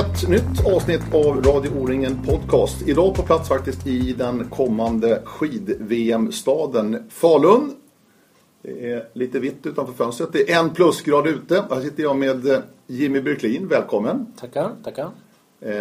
[0.00, 2.88] Ett nytt avsnitt av Radio O-ringen Podcast.
[2.88, 7.74] Idag på plats faktiskt i den kommande skid-VM-staden Falun.
[8.62, 10.32] Det är lite vitt utanför fönstret.
[10.32, 11.64] Det är en plusgrad ute.
[11.70, 13.68] Här sitter jag med Jimmy Byrklin.
[13.68, 14.26] Välkommen.
[14.40, 15.10] Tackar, tackar.
[15.60, 15.72] Eh,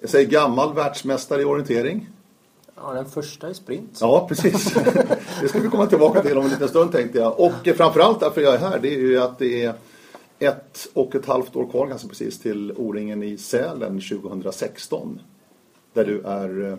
[0.00, 2.08] jag säger gammal världsmästare i orientering.
[2.76, 3.98] Ja, den första i sprint.
[4.00, 4.74] Ja, precis.
[5.42, 7.40] Det ska vi komma tillbaka till om en liten stund tänkte jag.
[7.40, 9.74] Och framförallt därför jag är här, det är ju att det är
[10.40, 15.20] ett och ett halvt år kvar ganska precis till O-ringen i Sälen 2016.
[15.92, 16.78] Där du är,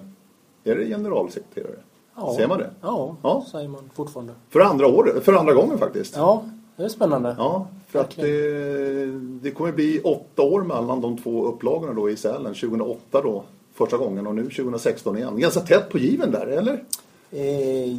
[0.64, 1.76] är det generalsekreterare?
[2.16, 2.36] Ja.
[2.38, 2.70] Ser man det?
[2.82, 3.46] Ja, Ja.
[3.52, 4.34] säger man fortfarande.
[4.50, 6.16] För andra, året, för andra gången faktiskt.
[6.16, 6.44] Ja,
[6.76, 7.36] det är spännande.
[7.38, 9.06] Ja, för att det,
[9.42, 12.54] det kommer bli åtta år mellan de två upplagorna då i Sälen.
[12.54, 15.40] 2008 då första gången och nu 2016 igen.
[15.40, 16.84] Ganska tätt på given där, eller?
[17.32, 17.98] Eh,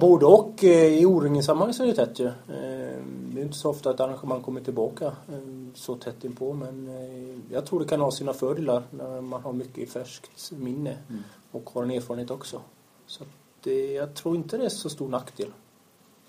[0.00, 0.64] både och.
[0.64, 2.26] Eh, I O-ringen-sammanhang så är det tätt ju.
[2.26, 2.98] Eh,
[3.42, 5.38] är inte så ofta att arrangemang kommer tillbaka eh,
[5.74, 6.52] så tätt inpå.
[6.52, 10.52] Men eh, jag tror det kan ha sina fördelar när man har mycket i färskt
[10.52, 10.96] minne.
[11.50, 12.60] Och har en erfarenhet också.
[13.06, 13.24] Så
[13.62, 15.48] det, jag tror inte det är så stor nackdel.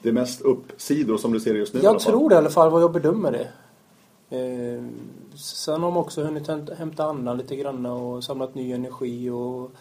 [0.02, 2.72] Det är mest uppsidor som du ser just nu Jag tror det i alla fall,
[2.72, 3.52] vad jag bedömer det.
[4.38, 4.84] Eh,
[5.36, 9.72] sen har man också hunnit hämta andan lite grann och samlat ny energi och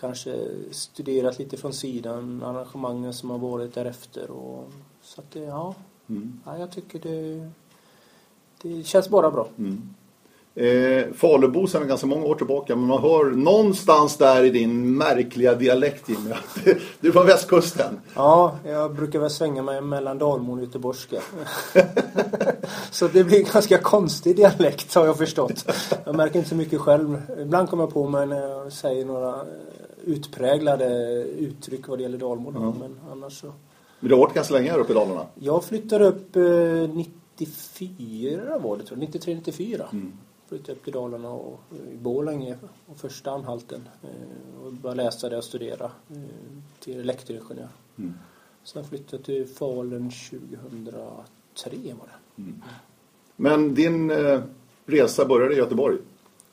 [0.00, 4.30] kanske studerat lite från sidan arrangemangen som har varit därefter.
[4.30, 5.74] Och, så att det, ja,
[6.08, 6.40] Mm.
[6.44, 7.50] ja, jag tycker det,
[8.62, 9.48] det känns bara bra.
[9.58, 9.82] Mm.
[10.58, 15.54] Eh, Falubo sedan ganska många år tillbaka men man hör någonstans där i din märkliga
[15.54, 16.58] dialekt Jimmy att
[17.00, 18.00] du är från västkusten.
[18.14, 21.16] Ja, jag brukar väl svänga mig mellan dalmål och göteborgska.
[22.90, 25.72] så det blir en ganska konstig dialekt har jag förstått.
[26.04, 27.22] Jag märker inte så mycket själv.
[27.38, 29.40] Ibland kommer jag på mig när jag säger några
[30.04, 30.86] utpräglade
[31.22, 32.74] uttryck vad det gäller dalmål.
[32.80, 33.52] Men annars så.
[34.00, 35.26] Men du har varit ganska länge här uppe i Dalarna.
[35.34, 39.08] Jag flyttade upp eh, 94 var det tror jag.
[39.08, 39.84] 93-94.
[39.92, 40.12] Mm.
[40.48, 43.88] Flyttade upp till Dalarna och eh, i Borlänge och första anhalten.
[44.02, 46.16] Eh, och började läsa där och studera eh,
[46.80, 47.68] till elektringenjör.
[47.98, 48.14] Mm.
[48.64, 51.10] Sen flyttade jag till Falun 2003
[51.98, 52.42] var det.
[53.36, 54.40] Men din eh,
[54.86, 55.98] resa började i Göteborg.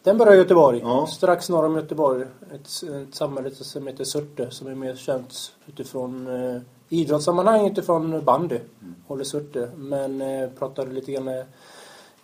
[0.04, 0.80] Den började i Göteborg.
[0.80, 1.08] Ja.
[1.08, 2.26] Strax norr om Göteborg.
[2.52, 8.60] Ett, ett samhälle som heter Surte som är mer känt utifrån eh, idrottssammanhang utifrån bandy.
[9.08, 9.72] Håller Surte.
[9.78, 11.44] Men eh, pratar du lite grann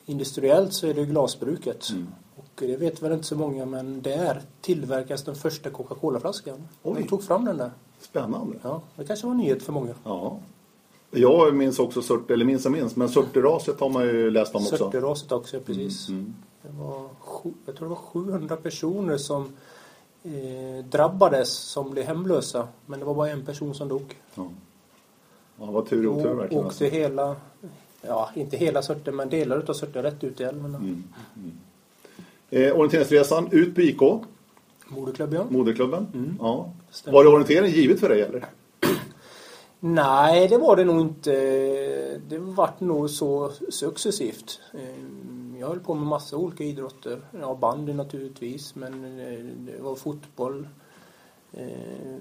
[0.05, 1.89] industriellt så är det glasbruket.
[1.89, 2.07] Mm.
[2.35, 6.67] Och det vet väl inte så många men där tillverkas den första Coca-Cola-flaskan.
[6.83, 7.71] De tog fram den där.
[7.99, 8.57] Spännande.
[8.61, 9.93] Ja, det kanske var en nyhet för många.
[10.03, 10.39] Ja.
[11.11, 14.61] Jag minns också Surte, eller minns och minns, men Surte-raset har man ju läst om
[14.61, 14.77] också.
[14.77, 16.09] Surte-raset också, precis.
[16.09, 16.33] Mm.
[16.61, 17.09] Det var,
[17.65, 19.53] jag tror det var 700 personer som
[20.24, 22.68] eh, drabbades som blev hemlösa.
[22.85, 24.16] Men det var bara en person som dog.
[24.35, 24.47] Ja.
[25.59, 26.66] Ja, vad tur och otur verkligen.
[26.66, 26.97] åkte Alltså.
[26.97, 27.35] hela,
[28.02, 30.75] ja inte hela Surte men delar utav Surte rätt ut i älven.
[30.75, 31.03] Mm.
[32.50, 34.02] Eh, orienteringsresan ut på IK,
[34.88, 35.46] Moderklubb ja.
[35.50, 36.07] moderklubben.
[36.13, 36.38] Mm.
[36.41, 36.72] Ja.
[36.91, 37.18] Stämmer.
[37.18, 38.46] Var det orientering givet för dig eller?
[39.80, 41.31] Nej, det var det nog inte.
[42.28, 44.59] Det vart nog så successivt.
[45.59, 47.21] Jag höll på med massa olika idrotter.
[47.31, 50.67] Ja, bandy naturligtvis, men eh, det var fotboll.
[51.51, 52.15] Eh,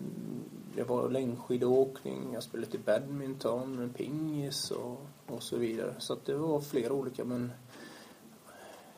[0.74, 5.94] det var längdskidåkning, jag spelade lite badminton, pingis och, och så vidare.
[5.98, 7.52] Så att det var flera olika, men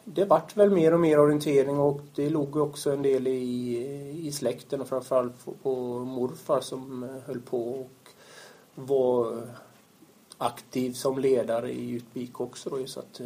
[0.04, 4.32] det vart väl mer och mer orientering och det låg också en del i, i
[4.32, 8.08] släkten och framförallt på, morfar som eh, höll på och
[8.74, 9.42] var
[10.38, 13.20] aktiv som ledare i Utbik också då så att,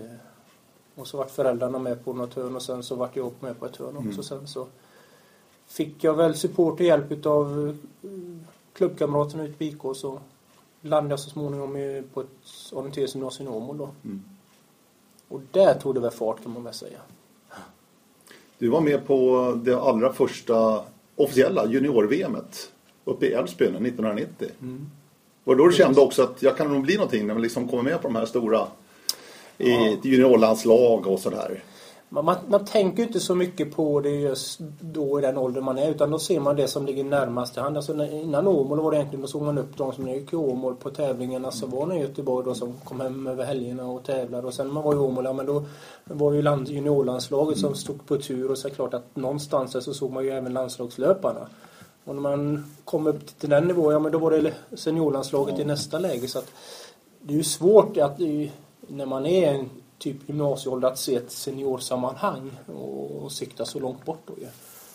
[0.95, 3.67] och så vart föräldrarna med på något hörn och sen så vart jag med på
[3.67, 4.23] ett hörn också Mm.
[4.23, 4.67] sen så
[5.67, 7.77] fick jag väl support och hjälp av
[8.73, 10.19] klubbkamraterna i Utbik och så
[10.81, 13.89] landade jag så småningom på ett orienteringsgymnasium i Åmål då.
[14.05, 14.23] Mm.
[15.29, 16.99] Och där tog det väl fart kan man väl säga.
[18.59, 20.85] Du var med på det allra första
[21.17, 22.71] officiella junior-VMet
[23.05, 24.49] uppe i Älvsbyn 1990.
[24.61, 24.91] Mm.
[25.45, 27.83] Var då du kände också att jag kan nog bli någonting när man liksom kommer
[27.83, 28.67] med på de här stora
[29.59, 31.63] i ett juniorlandslag och sådär?
[32.15, 35.79] Man, man, man tänker inte så mycket på det just då i den åldern man
[35.79, 37.77] är utan då ser man det som ligger närmast till hand.
[37.77, 40.37] Alltså när, innan Åmål var det egentligen, då såg man upp de som gick i
[40.37, 44.05] Åmål på tävlingarna som var nere i Göteborg då som kom hem över helgerna och
[44.05, 45.65] tävlade och sen när man var i Åmål, ja men då
[46.05, 49.17] var det ju land, juniorlandslaget som stod på tur och så är det klart att
[49.17, 51.49] någonstans där så såg man ju även landslagslöparna.
[52.05, 55.65] Och när man kom upp till den nivån, ja men då var det seniorlandslaget i
[55.65, 56.51] nästa läge så att
[57.21, 58.21] det är ju svårt att
[58.89, 64.05] när man är en typ gymnasieålder att se ett seniorsammanhang och, och sikta så långt
[64.05, 64.47] bort då ju.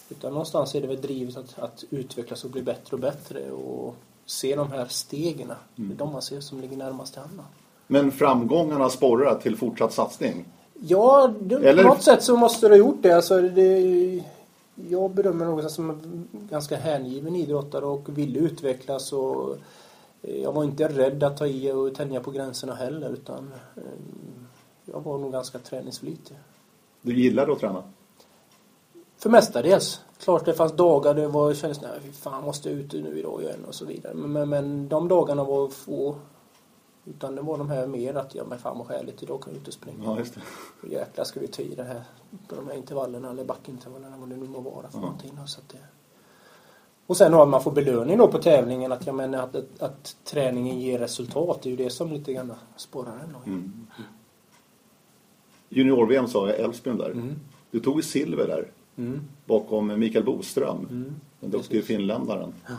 [0.10, 3.96] Utan någonstans är det väl drivet att, att utvecklas och bli bättre och bättre och
[4.26, 5.52] se de här stegen.
[5.76, 7.46] Det är de man ser som ligger närmast till handen.
[7.88, 10.46] Men framgångarna sporrar till fortsatt satsning.
[10.82, 13.12] Ja, det, Eller- på något sätt så måste du ha gjort det.
[13.12, 14.24] Alltså, det
[14.90, 19.14] jag bedömer nog som en ganska hängiven idrottare och ville utvecklas.
[19.14, 19.58] Och
[20.22, 23.84] jag var inte rädd att ta i och tänja på gränserna heller utan eh,
[24.86, 26.38] jag var nog ganska träningsflitig.
[27.02, 27.84] Du gillar att träna?
[29.18, 30.02] För mestadels.
[30.18, 33.42] Klart det fanns dagar det var, kändes nej fy fan måste jag ut nu idag
[33.44, 34.14] igen och så vidare.
[34.14, 36.16] Men, men, men de dagarna var få.
[37.06, 39.62] Utan det var de här mer att ja men fan vad härligt idag kan jag
[39.62, 40.04] ut och springa.
[40.04, 40.36] Ja, just
[40.84, 40.90] det.
[40.96, 42.04] Jäklar ska vi ta i det här
[42.48, 45.02] på de här intervallerna eller backintervallerna vad det nu må vara för Ja.
[45.02, 45.32] någonting.
[45.42, 45.78] då, Så att det...
[47.10, 50.16] Och sen har man får belöning då på tävlingen att jag menar att, att, att
[50.24, 51.62] träningen ger resultat.
[51.62, 53.40] Det är ju det som lite grann sporrar en då.
[53.52, 53.88] Mm.
[55.70, 57.10] Junior-VM sa jag, Älvsbyn där.
[57.10, 57.36] Mm.
[57.72, 59.22] Du tog ju silver där Mm.
[59.46, 61.16] bakom Mikael Boström, Mm.
[61.40, 62.54] den duktige finländaren.
[62.68, 62.74] Ja.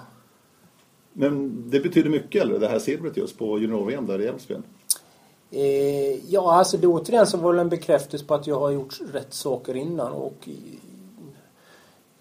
[1.12, 2.58] Men det betyder mycket, eller?
[2.58, 4.62] Det här silvret just på junior-VM där i Älvsbyn?
[5.50, 8.98] Eh, ja, alltså det återigen så var det en bekräftelse på att jag har gjort
[9.12, 10.48] rätt saker innan och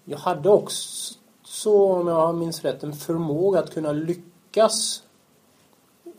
[0.04, 1.14] jag hade också,
[1.50, 5.02] så om jag minns rätt, en förmåga att kunna lyckas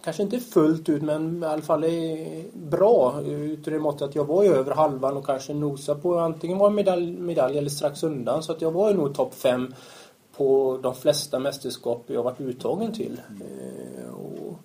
[0.04, 1.86] Kanske inte fullt ut men i alla fall
[2.54, 6.20] bra ut i det måttet att jag var ju över halvan och kanske nosade på
[6.20, 9.74] antingen var medalj, medalj eller strax undan så att jag var ju nog topp fem
[10.38, 13.22] på de flesta mästerskap jag varit uttagen till.
[13.42, 14.58] Eh, och,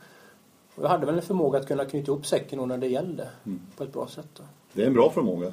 [0.81, 3.61] jag hade väl en förmåga att kunna knyta ihop säcken när det gällde Mm.
[3.77, 4.29] på ett bra sätt.
[4.37, 4.43] Då.
[4.73, 5.53] Det är en bra förmåga.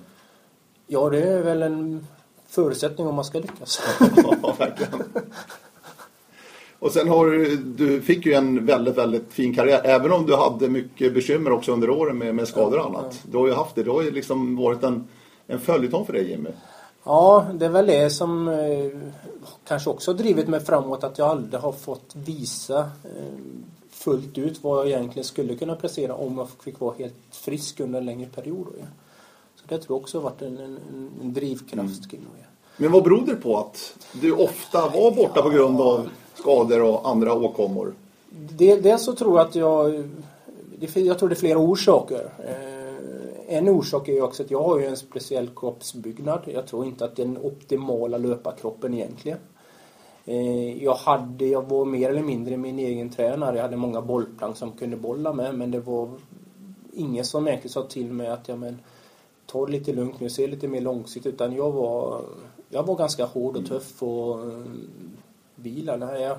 [0.88, 2.08] Ja, det är väl en
[2.54, 3.82] förutsättning om man ska lyckas.
[4.42, 5.04] ja, verkligen.
[6.80, 9.82] Och sen har du, du fick ju en väldigt, väldigt fin karriär.
[9.84, 13.22] Även om du hade mycket bekymmer också under åren med, med skador och annat.
[13.32, 13.84] Du har ju haft det.
[13.84, 15.08] Det har ju liksom varit en,
[15.48, 16.50] en följetong för dig Jimmy.
[17.04, 19.00] Ja, det är väl det som eh,
[19.68, 23.38] kanske också har drivit mig framåt att jag aldrig har fått visa eh,
[23.90, 28.00] fullt ut vad jag egentligen skulle kunna prestera om jag fick vara helt frisk under
[28.00, 28.66] en längre period.
[28.66, 28.86] Då, ja.
[29.64, 30.80] Så det tror jag också har varit en, en,
[31.22, 32.46] en drivkraft kring det.
[32.78, 37.10] Men vad beror det på att du ofta var borta på grund av skador och
[37.10, 37.94] andra åkommor?
[38.58, 40.10] Dels så tror jag att jag...
[40.96, 42.30] Jag tror det är flera orsaker.
[42.48, 46.42] Eh, En orsak är ju också att jag har ju en speciell kroppsbyggnad.
[46.46, 49.38] Jag tror inte att det är den optimala löparkroppen egentligen.
[50.26, 53.56] Eh, Jag, hade, jag var mer eller mindre min egen tränare.
[53.56, 56.10] Jag hade många bollplank som kunde bolla med men det var
[56.94, 58.80] ingen som egentligen sa till mig att ja, men,
[59.54, 61.34] ta det lite lugnt nu, se lite mer långsiktigt.
[61.34, 62.22] Utan jag var,
[62.70, 64.64] jag var ganska hård och tuff och eh,
[65.56, 65.96] vila.
[65.96, 66.38] Nej, jag,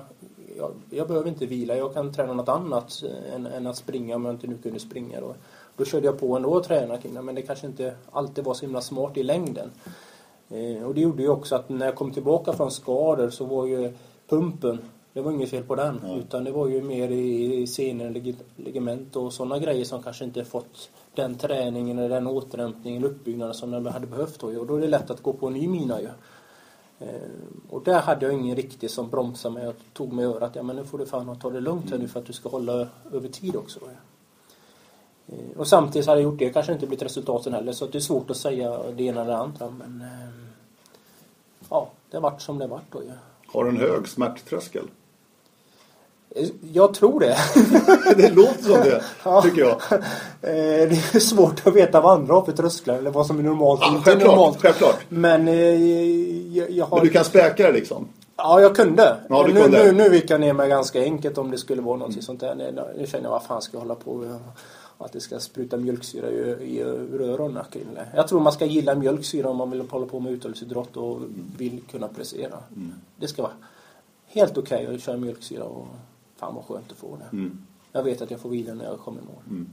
[0.57, 1.75] jag, jag behöver inte vila.
[1.75, 4.79] Jag kan träna något annat eh, än, än att springa om jag inte nu kunde
[4.79, 5.19] springa.
[5.19, 5.35] Då,
[5.77, 7.21] då körde jag på ändå och tränade kring det.
[7.21, 9.71] Men det kanske inte alltid var så himla smart i längden.
[10.49, 13.65] Eh, och det gjorde ju också att när jag kom tillbaka från skador så var
[13.65, 13.93] ju
[14.27, 14.79] pumpen,
[15.15, 15.99] det var inget fel på den.
[16.03, 16.19] Nej.
[16.19, 20.45] Utan det var ju mer i, senor, lig- ligament och sådana grejer som kanske inte
[20.45, 24.39] fått den träningen eller den återhämtningen, uppbyggnaden som den hade behövt.
[24.39, 24.57] Då, ju.
[24.59, 26.07] och då är det lätt att gå på en ny mina ju.
[26.99, 27.07] Eh,
[27.69, 30.51] och där hade jag ingen riktig som bromsade mig och tog mig i örat.
[30.55, 32.49] Ja men nu får du fan ta det lugnt här nu för att du ska
[32.49, 33.79] hålla över tid också.
[33.79, 35.35] Då, ja.
[35.35, 37.99] Eh, Och samtidigt hade jag gjort det kanske inte blivit resultaten heller så det är
[37.99, 39.69] svårt att säga det ena eller det andra.
[39.69, 40.29] Men eh,
[41.69, 43.13] ja, det har varit som det har varit då ja.
[43.47, 44.87] Har du en hög smärttröskel?
[46.73, 47.37] Jag tror det.
[48.17, 49.41] det låter som det, Ja.
[49.41, 49.81] tycker jag.
[50.41, 50.51] Eh,
[50.89, 53.79] Det är svårt att veta vad andra har för trösklar eller vad som är normalt
[53.81, 54.61] och Ja, inte självklart, normalt.
[54.61, 54.99] självklart.
[55.09, 55.55] Men eh,
[56.57, 56.97] jag, jag har...
[56.97, 58.07] Men du kan späka det liksom?
[58.37, 59.17] Ja, jag kunde.
[59.29, 59.83] Ja, du nu, kunde.
[59.83, 62.55] Nu, nu gick jag ner mig ganska enkelt om det skulle vara något sånt där.
[62.97, 64.39] Nu, känner jag vad fan ska jag hålla på med?
[64.97, 67.63] Att det ska spruta mjölksyra i, i öronen.
[67.71, 68.07] kring det.
[68.15, 71.19] Jag tror man ska gilla mjölksyra om man vill hålla på med uthållighetsidrott och
[71.57, 72.57] vill kunna prestera.
[72.75, 72.93] Mm.
[73.19, 73.51] Det ska vara
[74.27, 75.87] helt okej att köra mjölksyra och
[76.37, 77.37] fan vad skönt att få det.
[77.37, 77.57] Mm.
[77.91, 79.65] Jag vet att jag får vila när jag kommer i mål.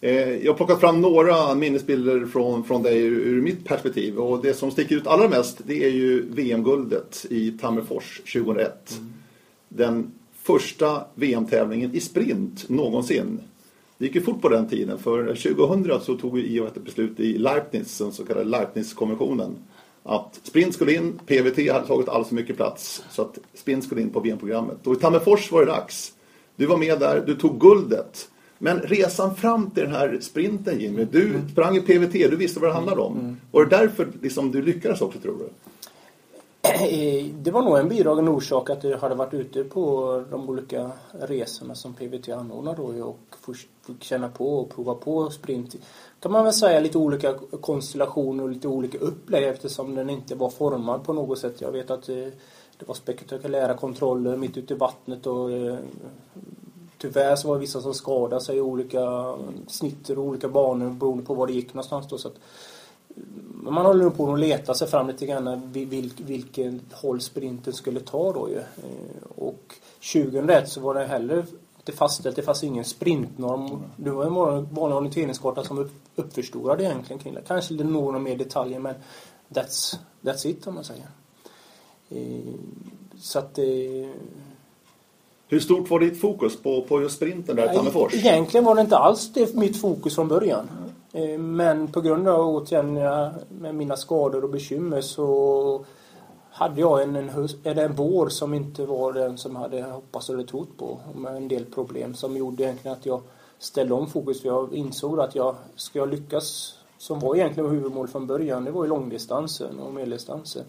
[0.00, 4.18] Eh, Jag har plockat fram några minnesbilder från, från dig ur, ur mitt perspektiv.
[4.18, 9.00] Och det som sticker ut allra mest det är ju VM-guldet i Tammerfors 2001.
[9.68, 13.40] Den första VM-tävlingen i sprint någonsin.
[13.98, 14.98] Det gick ju fort på den tiden.
[14.98, 19.56] För 2000 så tog ju IOF ett beslut i Leibniz, den så kallade Leibniz-konventionen.
[20.02, 23.04] Att sprint skulle in, PVT hade tagit alldeles för mycket plats.
[23.10, 24.86] Så att sprint skulle in på VM-programmet.
[24.86, 26.12] Och i Tammerfors var det dags.
[26.56, 28.28] Du var med där, du tog guldet.
[28.58, 32.70] Men resan fram till den här sprinten Jimmy, du sprang i PVT, du visste vad
[32.70, 33.36] det handlade om.
[33.50, 35.48] Var det därför liksom, du lyckades också tror du?
[37.42, 41.74] Det var nog en bidragande orsak att jag hade varit ute på de olika resorna
[41.74, 45.76] som PVT anordnar då och fick- känna på och prova på sprint.
[46.20, 50.50] Kan man väl säga lite olika konstellationer och lite olika upplägg eftersom den inte var
[50.50, 51.60] formad på något sätt.
[51.60, 52.16] Jag vet att eh,
[52.78, 55.76] det var spektakulära kontroller mitt ute i vattnet och eh,
[56.98, 59.34] tyvärr så var det vissa som skadade sig i olika
[59.68, 62.18] snitter och olika banor beroende på var det gick någonstans då.
[62.18, 62.36] Så att,
[63.62, 68.00] man håller nog på att leta sig fram lite grann vil, vilken håll sprinten skulle
[68.00, 68.58] ta då ju.
[68.58, 69.74] Eh, och
[70.12, 71.44] 2001 så var det heller
[71.78, 73.82] inte fastställt, det fanns ingen sprintnorm.
[73.96, 74.34] Det var en
[74.74, 77.42] vanlig orienteringskarta som uppförstorade egentligen kring det.
[77.46, 78.94] Kanske några mer detaljer men
[79.48, 81.06] that's, that's it om man säger.
[82.10, 82.54] Eh,
[83.18, 84.08] så att det...
[85.48, 88.14] Hur stort var ditt fokus på, på just sprinten där i Tammerfors?
[88.14, 90.68] Egentligen var det inte alls det mitt fokus från början.
[91.12, 92.94] Eh, men på grund av återigen
[93.48, 95.84] med mina skador och bekymmer så
[96.50, 99.82] hade jag en, en, höst, eller en vår som inte var den som jag hade
[99.82, 101.00] hoppats eller trott på.
[101.14, 103.20] Med en del problem som gjorde egentligen att jag
[103.58, 104.40] ställde om fokus.
[104.42, 108.70] För jag insåg att jag, ska jag lyckas, som var egentligen huvudmål från början, det
[108.70, 110.64] var ju långdistansen och medeldistansen.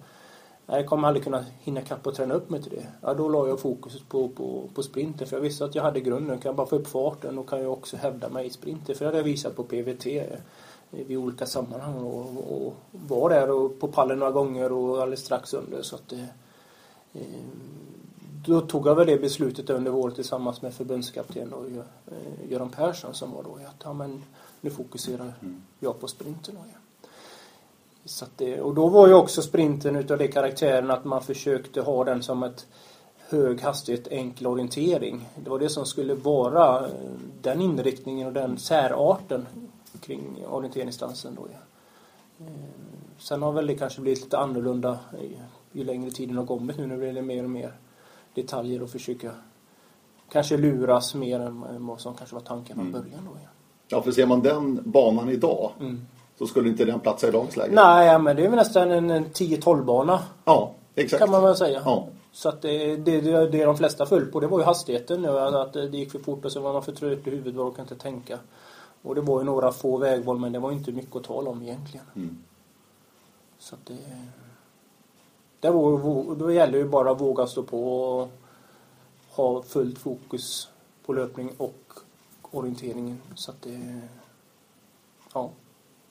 [0.65, 2.87] Jag kommer aldrig kunna hinna kapp och träna upp mig till det.
[3.01, 6.01] Ja, då la jag fokus på, på, på sprinten för jag visste att jag hade
[6.01, 6.39] grunden.
[6.39, 8.95] Kan jag bara få upp farten och kan jag också hävda mig i sprinten.
[8.95, 10.05] För det hade jag visat på PVT
[10.89, 15.53] vid olika sammanhang och, och var där och på pallen några gånger och alldeles strax
[15.53, 15.81] under.
[15.81, 17.21] Så att, eh,
[18.45, 23.13] då tog jag väl det beslutet under våren tillsammans med förbundskapten och eh, Göran Persson
[23.13, 24.23] som var då att ja, men
[24.61, 25.61] nu fokuserar mm.
[25.79, 26.57] jag på sprinten.
[26.57, 26.82] Och, ja.
[28.05, 32.03] Så det, och då var ju också sprinten utav det karaktären att man försökte ha
[32.03, 32.67] den som ett
[33.29, 35.29] hög hastighet, enkel orientering.
[35.35, 36.91] Det var det som skulle vara eh,
[37.41, 39.47] den inriktningen och den särarten
[40.01, 41.35] kring orienteringsdansen.
[41.35, 41.47] Då.
[42.45, 42.53] Eh,
[43.17, 44.99] sen har väl det kanske blivit lite annorlunda
[45.71, 46.87] ju längre tiden har kommit nu.
[46.87, 47.73] Nu blir det mer och mer
[48.33, 49.31] detaljer och försöka
[50.31, 53.01] kanske luras mer än vad som kanske var tanken från mm.
[53.01, 53.25] början.
[53.25, 53.49] Då, ja.
[53.87, 56.05] ja, för ser man den banan idag mm
[56.37, 57.75] så skulle inte den platsa i dagens läge.
[57.75, 60.19] Nej, men det är väl nästan en, en 10-12 bana.
[60.45, 61.19] Ja, exakt.
[61.19, 61.81] Kan man väl säga.
[61.85, 62.07] Ja.
[62.31, 65.25] Så att det, det, det, det de flesta föll på det var ju hastigheten.
[65.25, 67.81] Att det gick för fort och så var man för trött i huvudet och orkade
[67.81, 68.39] inte tänka.
[69.01, 71.61] Och det var ju några få vägval men det var inte mycket att tala om
[71.61, 72.05] egentligen.
[72.15, 72.43] Mm.
[73.59, 73.97] Så att det...
[75.59, 78.29] Det var, då gäller ju bara att våga stå på och
[79.29, 80.67] ha fullt fokus
[81.05, 81.93] på löpning och
[82.51, 83.21] orienteringen.
[83.35, 84.01] Så att det...
[85.33, 85.49] Ja.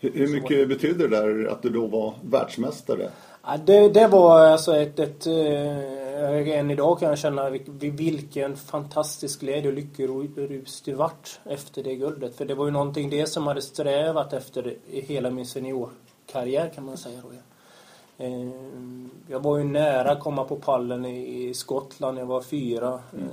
[0.02, 3.11] Hur mycket betyder det där att du då var världsmästare?
[3.44, 9.40] Ja, det, det var alltså ett, ett äh, än idag kan jag känna vilken fantastisk
[9.40, 12.37] glädje och lyckorus det vart efter det guldet.
[12.37, 16.85] För det var ju någonting det som hade strävat efter i hela min seniorkarriär kan
[16.85, 17.23] man säga.
[17.23, 17.28] Då.
[18.25, 18.49] Eh,
[19.28, 23.00] jag var ju nära att komma på pallen i Skottland, jag var fyra.
[23.12, 23.28] Mm.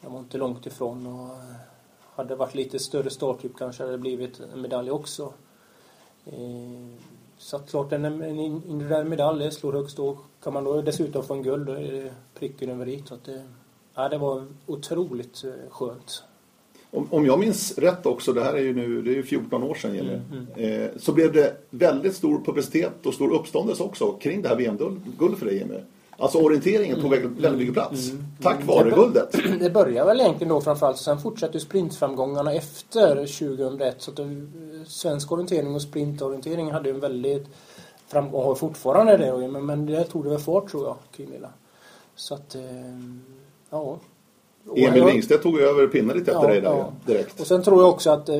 [0.00, 1.06] Jag var inte långt ifrån.
[1.06, 1.30] Och,
[2.16, 5.32] hade det varit lite större startgrupp kanske hade det blivit en medalj också.
[6.26, 6.32] Eh,
[7.38, 10.18] så att klart, en, en individuell medalj slår högst då.
[10.42, 13.02] Kan man då dessutom få en guld, då är det pricken över i.
[13.24, 13.42] Det,
[13.94, 16.22] ja, det var otroligt eh, skönt.
[16.90, 19.74] Om, om jag minns rätt också, det här är ju nu det är 14 år
[19.74, 20.82] sedan Jenny, mm, mm.
[20.82, 25.38] Eh, så blev det väldigt stor publicitet och stor uppståndelse också kring det här VM-guldet
[25.38, 25.80] för dig Jimmy.
[26.18, 27.34] Alltså orienteringen tog mm.
[27.34, 28.10] väldigt mycket plats.
[28.10, 28.24] Mm.
[28.42, 29.36] Tack vare det guldet.
[29.60, 30.98] Det började väl egentligen då framförallt.
[30.98, 33.96] Sen fortsatte sprintframgångarna efter 2001.
[33.98, 34.20] Så att
[34.86, 37.46] svensk orientering och sprintorientering hade en väldigt
[38.08, 38.44] framgång.
[38.44, 39.48] Har fortfarande det.
[39.48, 41.48] Men, men det tog det väl fart tror jag kring det.
[42.14, 42.62] Så att, eh,
[43.70, 43.98] ja.
[44.76, 46.92] Emil Wingstedt tog över pinnen lite efter ja, dig där ja.
[47.06, 47.40] direkt.
[47.40, 48.36] Och sen tror jag också att eh,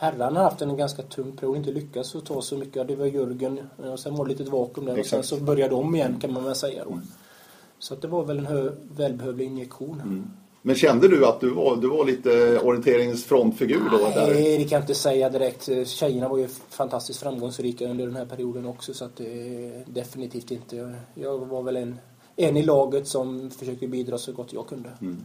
[0.00, 2.88] herrarna har haft en ganska tung period, inte lyckats ta så mycket.
[2.88, 5.18] Det var Jörgen och sen var det lite vakuum där Exakt.
[5.18, 6.90] och sen så började de igen kan man väl säga då.
[6.90, 7.02] Mm.
[7.78, 10.00] Så att det var väl en välbehövlig injektion.
[10.00, 10.30] Mm.
[10.62, 13.98] Men kände du att du var, du var lite orienteringsfrontfigur då?
[13.98, 14.58] Nej, där?
[14.58, 15.68] det kan jag inte säga direkt.
[15.86, 20.94] Tjejerna var ju fantastiskt framgångsrika under den här perioden också så att det definitivt inte.
[21.14, 21.98] Jag var väl en,
[22.36, 24.90] en i laget som försökte bidra så gott jag kunde.
[25.00, 25.22] Mm.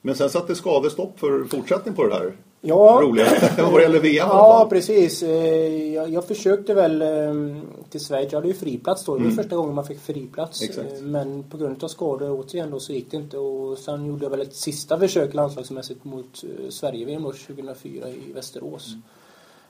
[0.00, 2.36] Men sen satte skadestopp för fortsättning på det där?
[2.62, 3.00] Ja.
[3.02, 3.26] roliga.
[3.58, 5.22] Vad gäller VM Ja, precis.
[5.22, 8.32] Eh, jag, jag, försökte väl ehm, till Schweiz.
[8.32, 9.12] Jag hade ju friplats då.
[9.12, 9.36] Det var mm.
[9.36, 10.62] första gången man fick friplats.
[10.62, 10.92] Exakt.
[10.92, 13.38] Eh, men på grund av skador återigen då så gick det inte.
[13.38, 18.88] Och sen gjorde jag väl ett sista försök landslagsmässigt mot eh, Sverige-VM 2004 i Västerås.
[18.88, 19.02] Mm.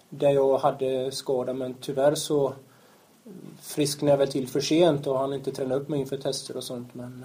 [0.09, 2.53] Där jag hade skada men tyvärr så
[3.63, 6.65] frisknade jag väl till för sent och hann inte träna upp mig inför tester och
[6.65, 6.95] sånt.
[6.95, 7.25] Men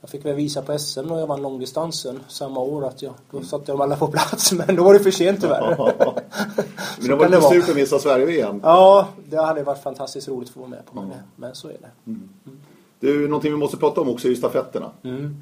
[0.00, 3.42] jag fick väl visa på SM när jag vann långdistansen samma år att jag, då
[3.42, 5.76] satte de alla på plats men då var det för sent tyvärr.
[6.98, 8.60] men det var lite surt att missa Sverige-VM.
[8.62, 11.00] Ja, det hade varit fantastiskt roligt att få vara med på.
[11.00, 11.10] Mm.
[11.36, 12.10] Men så är det.
[12.10, 12.28] Mm.
[12.46, 12.58] Mm.
[13.00, 14.90] Du, någonting vi måste prata om också är stafetterna.
[15.02, 15.36] Mm.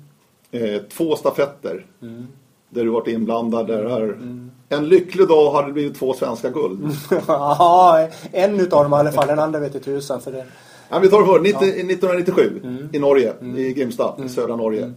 [0.50, 1.86] Eh, två stafetter.
[2.02, 2.26] Mm.
[2.68, 3.66] Där du varit inblandad.
[3.66, 4.02] Där här.
[4.02, 4.50] Mm.
[4.68, 6.90] En lycklig dag hade det blivit två svenska guld.
[7.28, 9.26] ja, en utav dem i alla fall.
[9.26, 10.20] Den andra vet jag tusan.
[10.20, 10.46] För det,
[10.88, 12.88] Ja, vi tar det för 1997 mm.
[12.92, 13.56] i Norge, mm.
[13.56, 14.28] i Grimstad, i mm.
[14.28, 14.82] södra Norge.
[14.82, 14.94] Mm.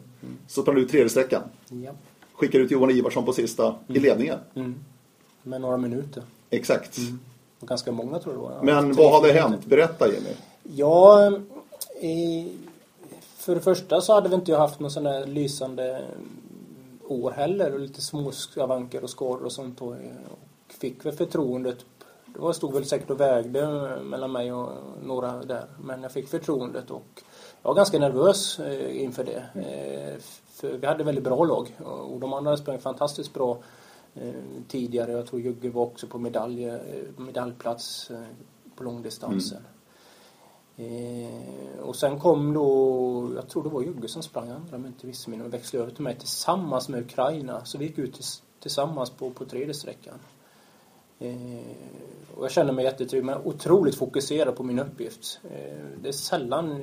[0.47, 1.41] Så tar du ut tredje sträckan.
[1.69, 1.91] Ja.
[2.33, 4.37] Skickar ut Johan Ivarsson på sista i ledningen.
[4.55, 4.75] Mm.
[5.43, 6.23] Med några minuter.
[6.49, 6.97] Exakt.
[7.59, 8.51] Och ganska många tror jag var.
[8.51, 9.65] Ja, Men vad hade fyra hänt?
[9.65, 10.29] Berätta Jimmy.
[10.63, 11.31] Ja,
[12.01, 12.51] i,
[13.37, 16.01] för det första så hade vi inte haft någon sån där lysande
[17.07, 19.81] år heller och lite små skavanker och skador och sånt.
[19.81, 21.85] Och, och fick väl förtroendet.
[22.33, 23.67] Det var stod väl säkert och vägde
[24.03, 24.69] mellan mig och
[25.03, 25.65] några där.
[25.81, 27.23] Men jag fick förtroendet och
[27.61, 29.43] jag var ganska nervös eh, inför det.
[29.55, 31.77] Eh, för vi hade väldigt bra lag
[32.09, 33.57] och de andra sprang fantastiskt bra
[34.15, 34.33] eh,
[34.67, 35.11] tidigare.
[35.11, 36.71] Jag tror Jugge var också på medalj,
[37.17, 38.11] medaljplats
[38.75, 39.61] på långdistansen.
[40.79, 45.07] Eh, och sen kom då, jag tror det var Jugge som sprang andra men inte
[45.07, 47.65] visste min och växlade över till mig tillsammans med Ukraina.
[47.65, 50.19] Så vi gick ut tills, tillsammans på, på tredje sträckan.
[51.19, 51.35] Eh,
[52.35, 55.39] och jag kände mig jättetrygg men otroligt fokuserad på min uppgift.
[55.43, 56.81] Eh, det är sällan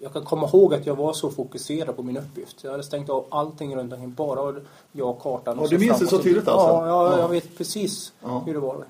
[0.00, 2.64] jag kan komma ihåg att jag var så fokuserad på min uppgift.
[2.64, 4.60] Jag hade stängt av allting runt omkring, bara
[4.92, 5.58] jag och kartan.
[5.58, 6.68] Och du minns det så tydligt alltså?
[6.68, 7.18] Ja, ja, Ja.
[7.18, 8.42] jag vet precis Ja.
[8.46, 8.84] hur det var.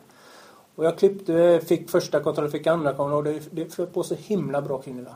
[0.74, 4.14] Och jag klippte, fick första kontrollen, fick andra kontrollen och det, det flöt på så
[4.14, 5.14] himla bra kring det där.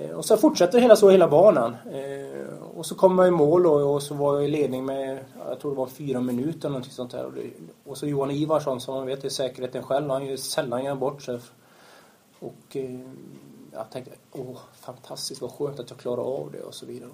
[0.00, 1.76] Eh, och så fortsätter hela så hela banan.
[1.92, 5.24] Eh, och så kom jag i mål och, och så var jag i ledning med,
[5.48, 7.24] jag tror det var fyra minuter eller någonting sånt där.
[7.24, 7.50] Och, det,
[7.84, 11.22] och så Johan Ivarsson som man vet är säkerheten själv, han gör sällan gör bort
[11.22, 11.38] sig.
[12.38, 13.00] Och eh,
[13.72, 17.10] jag tänkte, åh fantastiskt vad skönt att jag klarar av det och så vidare.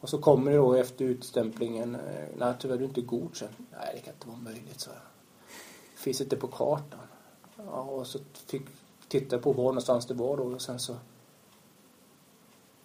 [0.00, 1.96] Och så kommer det då efter utstämplingen,
[2.36, 3.52] nej tyvärr du är inte godkänd.
[3.58, 4.98] Nej det kan inte vara möjligt så jag.
[5.98, 7.00] Finns inte på kartan.
[7.56, 8.62] Ja, och så fick
[9.08, 10.94] titta på var någonstans det var då och sen så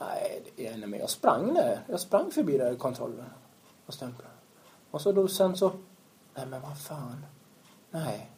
[0.07, 1.79] Nej, det är- nej, men jag sprang där.
[1.87, 3.25] Jag sprang förbi där kontrollen
[3.85, 4.29] och stämplade.
[4.91, 5.71] Och så då sen så,
[6.35, 7.25] nej men vad fan.
[7.91, 8.29] Nej.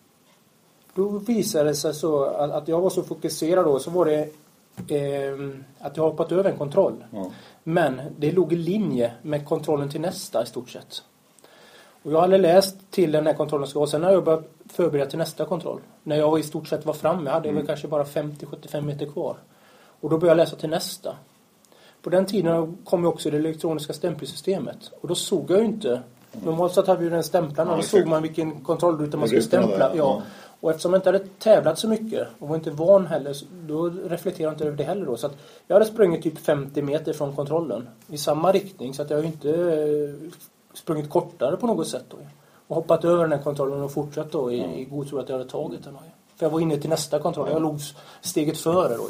[0.93, 4.29] Då visade det sig så att, att jag var så fokuserad då så var det
[4.89, 7.05] ehm, att jag hoppat över en kontroll.
[7.11, 7.31] Ja.
[7.63, 11.03] Men det låg i linje med kontrollen till nästa i stort sett.
[12.03, 13.89] Och jag hade läst till den här kontrollen ska vara.
[13.89, 15.79] Sen har jag börjat förbereda till nästa kontroll.
[16.03, 19.37] När jag i stort sett var framme hade jag väl kanske bara 50-75 meter kvar.
[20.01, 21.15] Och då började jag läsa till nästa.
[22.03, 24.91] På den tiden kom ju också det elektroniska stämpelsystemet.
[25.01, 26.01] Och då såg jag ju inte.
[26.31, 29.41] Normalt sett hade vi den stämplarna Ja, och då såg man vilken kontrollruta man skulle
[29.41, 29.91] stämpla.
[29.95, 30.21] ja.
[30.59, 33.35] Och eftersom jag inte hade tävlat så mycket och var inte van heller,
[33.67, 35.17] då reflekterade jag inte över det heller då.
[35.17, 35.37] Så att
[35.67, 39.23] jag hade sprungit typ 50 meter från kontrollen i samma riktning så att jag har
[39.23, 40.31] inte eh,
[40.73, 42.17] sprungit kortare på något sätt då.
[42.67, 45.37] Och hoppat över den här kontrollen och fortsatt då i, i god tro att jag
[45.37, 45.93] hade tagit den.
[45.93, 45.99] Då.
[46.35, 47.49] För jag var inne till nästa kontroll.
[47.51, 47.79] Jag låg
[48.21, 49.07] steget före då.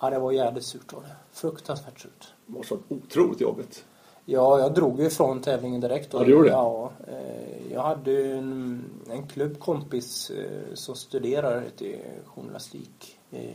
[0.00, 1.16] Ja, det var jävligt surt var det.
[1.32, 2.34] Fruktansvärt surt.
[2.46, 3.84] Det var så otroligt jobbigt.
[4.24, 6.10] Ja, jag drog ju ifrån tävlingen direkt.
[6.10, 6.18] Då.
[6.18, 6.52] Ja, du gjorde det?
[6.52, 13.50] Ja, eh, jag hade en, en klubbkompis eh, som studerar till journalistik eh,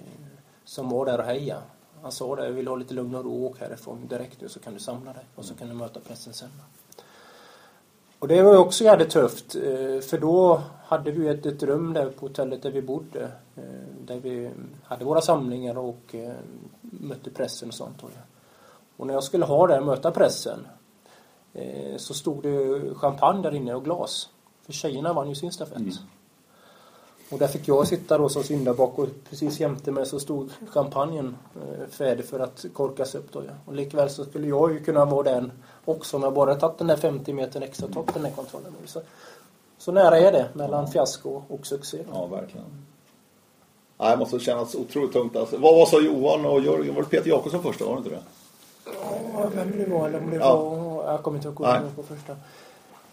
[0.63, 1.61] som var där och hejade.
[2.01, 4.59] Han sa det, jag vill ha lite lugn och ro, åk härifrån direkt nu så
[4.59, 6.49] kan du samla dig och så kan du möta pressen sen.
[8.21, 11.93] Och det var ju också jävligt tufft eh, för då hade vi ett, ett rum
[11.93, 13.23] där på hotellet där vi bodde
[13.55, 13.63] eh,
[14.05, 14.51] där vi
[14.83, 16.33] hade våra samlingar och eh,
[16.81, 18.03] mötte pressen och sånt.
[18.97, 20.67] Och när jag skulle ha det, möta pressen,
[21.97, 24.29] så stod det champagne där inne och glas.
[24.65, 25.77] För tjejerna vann ju sin stafett.
[25.77, 25.93] Mm.
[27.31, 31.37] Och där fick jag sitta då som syndabock och precis jämte mig så stod champagnen
[31.55, 33.41] eh, färdig för att korkas upp då.
[33.47, 33.51] Ja.
[33.65, 35.51] Och likväl så skulle jag ju kunna vara den
[35.85, 38.73] också om jag bara tagit den där 50 metern extra och tagit den här kontrollen.
[38.85, 39.01] Så,
[39.77, 41.97] så nära är det mellan fiasko och succé.
[41.97, 42.03] då.
[42.13, 42.65] Ja, verkligen.
[43.97, 45.35] Ja, det måste kännas otroligt tungt.
[45.35, 45.57] Alltså.
[45.57, 46.95] Vad, vad sa Johan och Jörgen?
[46.95, 47.85] Var det Peter Jakobsson första?
[47.85, 48.21] Var det inte det?
[49.33, 50.55] Ja, vem det var eller om det Ja.
[50.55, 51.11] var...
[51.11, 51.79] Jag kommer inte ihåg Nej.
[51.95, 52.35] på första.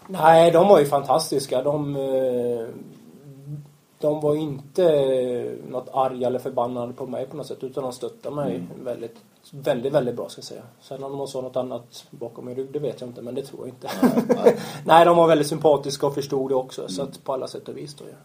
[0.07, 1.63] Nej, de var ju fantastiska.
[1.63, 2.67] De, eh,
[3.99, 8.35] de var inte något arga eller förbannade på mig på något sätt utan de stöttade
[8.35, 8.67] mig Mm.
[8.83, 9.15] väldigt,
[9.51, 10.61] väldigt, väldigt bra ska jag säga.
[10.81, 13.41] Sen om de sa något annat bakom min rygg, det vet jag inte men det
[13.41, 13.89] tror jag inte.
[14.35, 14.59] Nej.
[14.85, 17.11] Nej, de var väldigt sympatiska och förstod det också så Mm.
[17.11, 18.17] att på alla sätt och vis då ja.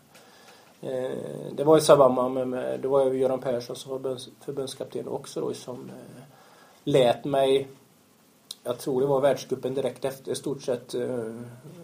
[0.91, 1.11] Eh,
[1.57, 5.09] Det var i samband med, med det var ju Göran Persson som var förbunds- förbundskapten
[5.09, 6.23] också då som eh,
[6.85, 7.69] lät mig
[8.67, 11.35] jag tror det var världscupen direkt efter i stort sett eh,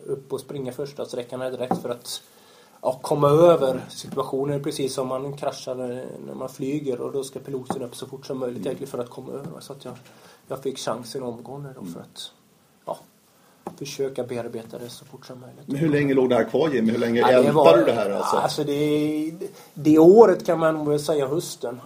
[0.06, 2.22] upp och springa första sträckan direkt för att
[2.82, 5.74] ja, komma över situationen precis som man kraschar
[6.26, 9.10] när man flyger och då ska piloten upp så fort som möjligt egentligen för att
[9.10, 9.60] komma över.
[9.60, 9.94] Så att jag,
[10.48, 12.32] jag fick chansen omgående då för att
[12.84, 12.98] ja,
[13.78, 15.62] försöka bearbeta det så fort som möjligt.
[15.66, 16.92] Men hur länge låg det här kvar Jimmy?
[16.92, 18.36] Hur länge Ja, ältade du det här alltså?
[18.36, 19.32] Alltså det,
[19.74, 21.80] det året kan man väl säga hösten.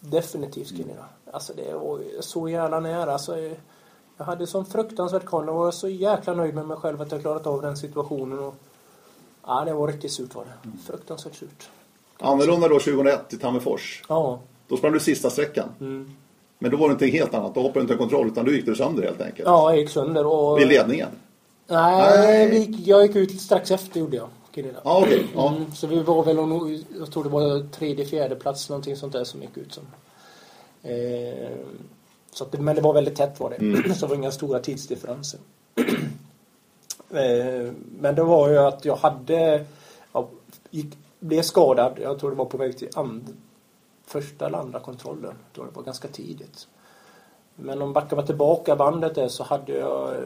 [0.00, 1.34] Definitivt skulle jag.
[1.34, 3.12] Alltså det var så jävla nära.
[3.12, 3.36] Alltså,
[4.16, 7.20] jag hade sån fruktansvärt koll och var så jäkla nöjd med mig själv att jag
[7.20, 8.38] klarat av den situationen.
[8.38, 8.54] Och,
[9.46, 10.70] ja, det var riktigt surt var det.
[10.86, 11.68] Fruktansvärt surt.
[12.18, 14.02] Annorlunda då 2001 i Tammerfors.
[14.08, 14.40] Ja.
[14.68, 15.68] Då sprang du sista sträckan.
[15.80, 16.10] Mm.
[16.58, 17.54] Men då var det inte helt annat.
[17.54, 19.48] Då hoppade du inte kontroll utan du gick du sönder helt enkelt.
[19.48, 20.58] Ja, jag gick sönder och...
[20.58, 21.08] Vid ledningen?
[21.66, 22.58] Nej, Nej.
[22.58, 24.28] gick- jag gick ut strax efter gjorde jag.
[24.54, 25.26] Ja, okej.
[25.34, 25.48] Ja.
[25.48, 26.36] Mm, så vi var väl
[26.98, 29.84] jag tror det var tredje, fjärde plats någonting sånt där som gick ut som.
[30.82, 31.50] Eh,
[32.32, 33.56] så att men det var väldigt tätt var det.
[33.56, 33.94] Mm.
[33.94, 35.40] så det var inga stora tidsdifferenser.
[37.10, 39.64] eh, men det var ju att jag hade,
[40.12, 40.28] ja,
[40.70, 43.36] gick, blev skadad, jag tror det var på väg till and,
[44.06, 45.34] första eller andra kontrollen.
[45.46, 46.68] Jag tror det var ganska tidigt.
[47.56, 50.20] Men om backar tillbaka bandet där så hade jag eh,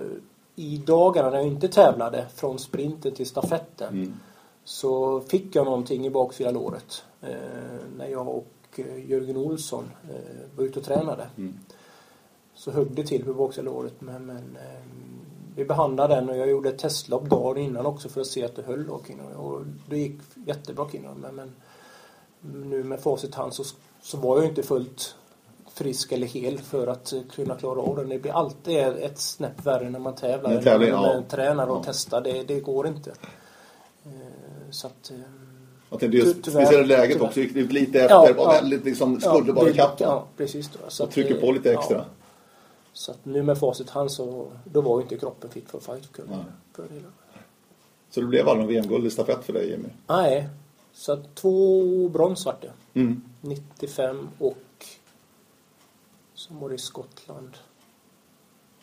[0.56, 4.14] i dagarna när jag inte tävlade från sprinten till stafetten Mm.
[4.64, 7.36] så fick jag någonting i baksida låret eh,
[7.96, 11.26] när jag och eh, Jörgen Olsson eh, var ute och tränade.
[11.36, 11.54] Mm.
[12.54, 14.84] Så högg det till på baksida låret men, men eh,
[15.56, 18.56] vi behandlade den och jag gjorde ett testlopp dagen innan också för att se att
[18.56, 19.00] det höll då
[19.36, 21.52] och det gick jättebra kring men, men
[22.70, 23.64] nu med facit hand så,
[24.02, 25.14] så var jag inte fullt
[25.74, 28.08] frisk eller hel för att kunna klara av den.
[28.08, 30.50] Det blir alltid ett snäpp värre när man tävlar.
[30.50, 31.22] När tävling, när man ja.
[31.28, 31.82] tränar och Ja.
[31.86, 32.20] testar.
[32.20, 33.10] Det, det går inte.
[34.04, 34.10] Eh,
[34.70, 35.10] Så att...
[35.10, 35.16] eh,
[35.90, 37.26] Jag tänkte just, Ty- tyvärr, speciellt läget tyvärr.
[37.28, 38.50] också, gick lite efter, Ja, ja.
[38.52, 40.00] väldigt liksom, skulle bara det- ikapp.
[40.00, 40.68] Ja, precis.
[40.72, 40.78] Då.
[40.88, 42.04] Så Och att, trycker på lite extra.
[42.94, 46.07] Så att nu med facit hand så då var ju inte kroppen fit för fight.
[46.72, 47.02] För det.
[48.11, 49.88] Så det blev aldrig VM-guld i stafett för dig Jimmy?
[50.07, 50.48] Nej,
[50.92, 53.00] så att två brons vart det.
[53.00, 53.22] Mm.
[53.40, 54.87] 95 och
[56.35, 57.57] så var det i Skottland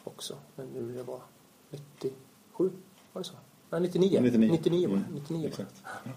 [0.03, 0.35] också.
[0.55, 1.21] Men nu är det bara
[1.69, 2.71] 97,
[3.13, 3.33] var det så?
[3.69, 4.21] Nej, 99.
[4.21, 4.51] 99.
[4.51, 5.03] 99 var det.
[5.03, 5.47] Mm, 99 var det.
[5.47, 5.83] Exakt.
[5.83, 6.11] Ja,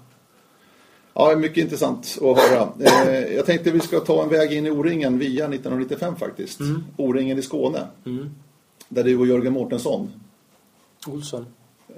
[1.36, 2.68] mycket intressant att höra.
[2.80, 6.60] Eh, jag tänkte vi ska ta en väg in i O-ringen via 1995 faktiskt.
[6.60, 6.84] Mm.
[6.96, 7.86] O-ringen i Skåne.
[8.06, 8.30] Mm.
[8.88, 10.10] Där du och Jörgen Mårtensson.
[11.06, 11.46] Olsson.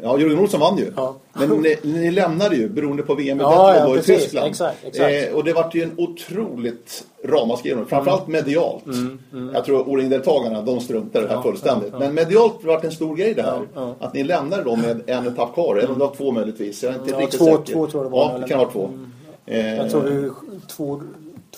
[0.02, 0.92] Ja, Jörgen Olsson vann ju.
[0.96, 1.14] Ja.
[1.32, 4.02] Men ni, ni lämnade ju beroende på VM i Ja, ja, i.
[4.02, 4.46] Tyskland.
[4.50, 5.12] Exakt, exakt.
[5.30, 7.76] Eh, och det vart ju en otroligt ramaskri.
[7.88, 8.86] Framförallt medialt.
[8.86, 9.54] Mm, mm.
[9.54, 11.88] Jag tror O-ringdeltagarna, de struntade i det här Ja, fullständigt.
[11.92, 11.98] ja.
[11.98, 13.60] Men medialt vart det en stor grej det här.
[13.98, 15.76] Att ni lämnade då med en etapp kvar.
[15.76, 16.82] Eller om det var två möjligtvis.
[16.82, 17.72] Jag är inte riktigt två- säker.
[17.72, 18.32] två tror jag det var.
[18.32, 18.84] Ja, det kan vara två.
[18.86, 19.12] Mm.
[19.46, 20.30] Eh, Jag tror det är
[20.68, 21.02] två,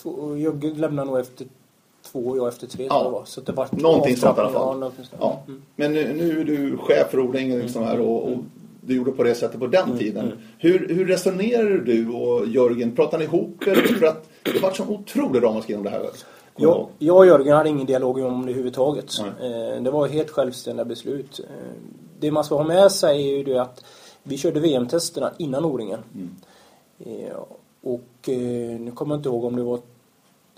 [0.03, 1.47] två jag lämnar nog efter
[2.11, 3.03] två jag efter tre Ja.
[3.03, 3.25] det var.
[3.25, 4.91] Så det var Någonting sånt i alla fall.
[5.19, 5.39] Ja.
[5.47, 5.61] Mm.
[5.75, 8.37] Men nu, nu är du chef för O-ringen liksom här och, och
[8.81, 10.31] du gjorde på det sättet på den Mm, tiden.
[10.57, 12.95] Hur, hur resonerar du och Jörgen?
[12.95, 13.75] Pratar ni ihop er?
[13.75, 16.09] För att det var så otrolig ramaskri om det här.
[16.55, 19.11] Jag Jag, och Jörgen hade ingen dialog om det överhuvudtaget.
[19.19, 21.39] Eh, Det var helt självständiga beslut.
[21.39, 21.45] Eh,
[22.19, 23.83] Det man ska ha med sig är ju det att
[24.23, 25.99] vi körde VM-testerna innan O-ringen.
[26.15, 26.29] Mm.
[26.99, 27.35] Eh,
[27.81, 28.29] Och
[28.79, 29.79] nu kommer jag inte ihåg om det var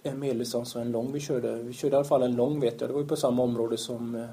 [0.04, 1.56] en medeldistans och en lång vi körde.
[1.56, 2.90] Vi körde i alla fall en lång vet jag.
[2.90, 4.26] Det var ju på samma område som eh,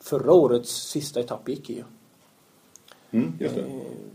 [0.00, 1.84] förra årets sista etapp gick i.
[3.10, 3.44] Mm, det.
[3.44, 3.64] Eh,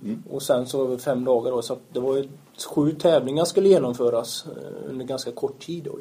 [0.03, 0.23] Mm.
[0.29, 2.29] Och sen så var det fem dagar då, så det var ju
[2.67, 5.97] sju tävlingar skulle genomföras eh, under ganska kort tid då.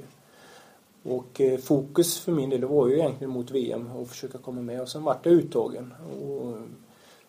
[1.14, 4.60] Och eh, fokus för min del det var ju egentligen mot VM och försöka komma
[4.60, 5.94] med och sen vart det uttagen.
[6.22, 6.56] Och,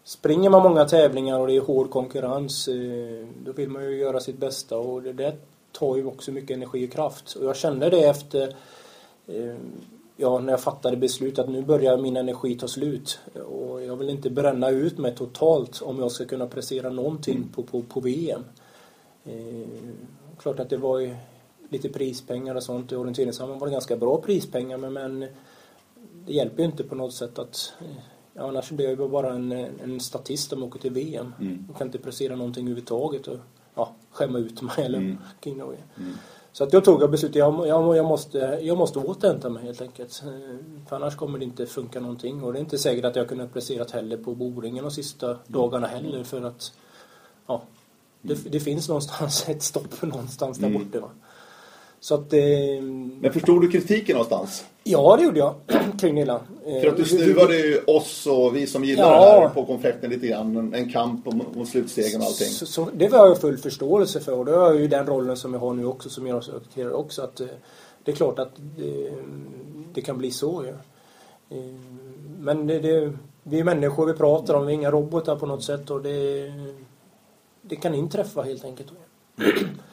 [0.04, 2.70] springer man många tävlingar och det är hård konkurrens
[3.46, 5.36] då vill man ju göra sitt bästa och det där
[5.72, 7.36] tar ju också mycket energi och kraft.
[7.36, 8.56] Och jag kände det efter
[9.28, 9.56] eh,
[10.22, 13.20] ja, när jag fattade beslut att nu börjar min energi ta slut.
[13.50, 17.64] Och jag vill inte bränna ut mig totalt om jag ska kunna prestera någonting på,
[17.64, 18.44] på, på VM.
[19.24, 19.68] Eh,
[20.38, 21.16] klart att det var ju
[21.70, 22.92] lite prispengar och sånt.
[22.92, 25.20] I orienteringssammanhang var det ganska bra prispengar men, men
[26.26, 27.88] det hjälper ju inte på något sätt att eh,
[28.34, 29.52] ja, annars blir jag ju bara en,
[29.84, 31.34] en statist om jag åker till VM.
[31.40, 31.66] Mm.
[31.68, 33.38] Jag kan inte prestera någonting överhuvudtaget och
[33.76, 35.18] ja, skämma ut mig eller Mm.
[35.40, 35.60] kring.
[35.62, 35.78] Mm.
[36.54, 39.82] Så att jag tog ett beslut, jag, jag, jag, måste, jag måste återhämta mig helt
[39.82, 40.24] enkelt.
[40.26, 40.58] Eh,
[40.90, 42.44] För annars kommer det inte funka någonting.
[42.44, 45.88] Och det är inte säkert att jag kunde presterat heller på boringen de sista dagarna
[45.88, 46.72] heller för att
[47.48, 47.62] ja,
[48.22, 50.84] det, det finns någonstans ett stopp någonstans där Mm.
[50.84, 51.00] borta.
[51.00, 51.10] Va?
[52.04, 52.40] Så att eh,
[53.22, 54.66] Men förstod du kritiken någonstans?
[54.84, 55.54] ja, det gjorde jag
[56.00, 56.42] kring det hela.
[56.66, 59.36] Eh, För att du vi- snuvade ju oss och vi som gillar Ja.
[59.36, 60.58] det här på konfekten lite grann.
[60.58, 62.48] En- En kamp om, om slutstegen och allting.
[62.48, 65.38] Så, så, det har jag full förståelse för och det har jag ju den rollen
[65.38, 67.48] som jag har nu också som jag sekreterare också att eh,
[68.04, 69.12] det är klart att det,
[69.94, 70.70] det kan bli så ju.
[71.58, 71.66] Eh,
[72.40, 75.64] Men det, det, vi är människor vi pratar om, vi är inga robotar på något
[75.64, 76.52] sätt och det,
[77.62, 78.90] det kan inträffa helt enkelt.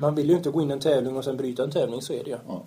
[0.00, 2.12] Man vill ju inte gå in i en tävling och sen bryta en tävling, så
[2.12, 2.36] är det ju.
[2.48, 2.62] Ja.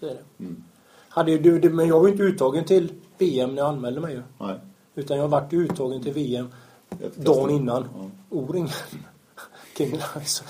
[0.00, 0.44] Så är det.
[0.44, 0.64] Mm.
[1.08, 4.14] Hade ju, det- men jag var ju inte uttagen till VM när jag anmälde mig
[4.14, 4.22] ju.
[4.40, 4.54] Nej.
[4.94, 6.48] Utan jag vart uttagen till VM
[7.16, 7.88] dagen innan.
[7.98, 8.10] Ja.
[8.30, 8.68] O-ringen.
[9.78, 10.42] King Lies.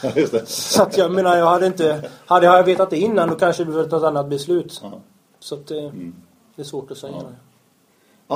[0.46, 2.10] Så att jag menar, jag hade inte...
[2.26, 4.80] Hade jag vetat det innan då kanske det blivit något annat beslut.
[4.82, 4.92] Ja.
[5.38, 6.14] Så att det, Mm.
[6.56, 7.12] det är svårt att säga.
[7.16, 7.26] Ja.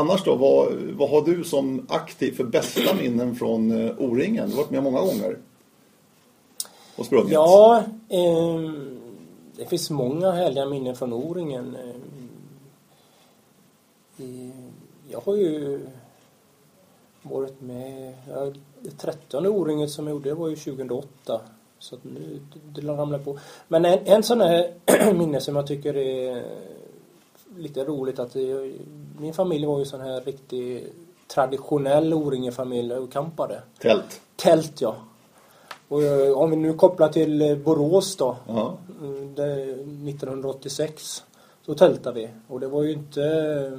[0.01, 4.49] Annars då, vad, vad har du som aktiv för bästa minnen från eh, O-ringen?
[4.49, 5.39] Du har varit med många gånger.
[6.97, 7.33] Och sprungit.
[7.33, 9.01] Ja, ehm,
[9.57, 11.77] det finns många härliga minnen från O-ringen.
[15.09, 15.81] Jag har ju
[17.23, 18.15] varit med,
[18.81, 21.41] det trettonde O-ringet som jag gjorde var ju 2008.
[21.79, 23.39] Så att nu, det ramlar på.
[23.69, 24.75] Men en, en sån här
[25.13, 26.45] minne som jag tycker är
[27.57, 28.73] lite roligt att det,
[29.19, 30.87] min familj var ju sån här riktig
[31.35, 33.63] traditionell O-ringefamilj och campade.
[33.79, 34.21] Tält?
[34.37, 34.97] Tält ja.
[35.91, 38.37] Och eh, om vi nu kopplar till eh, Borås då.
[38.49, 38.79] Ja.
[39.01, 39.53] Mm, det,
[40.11, 41.25] 1986.
[41.67, 42.29] Så tältade vi.
[42.49, 43.79] Och det var ju inte eh,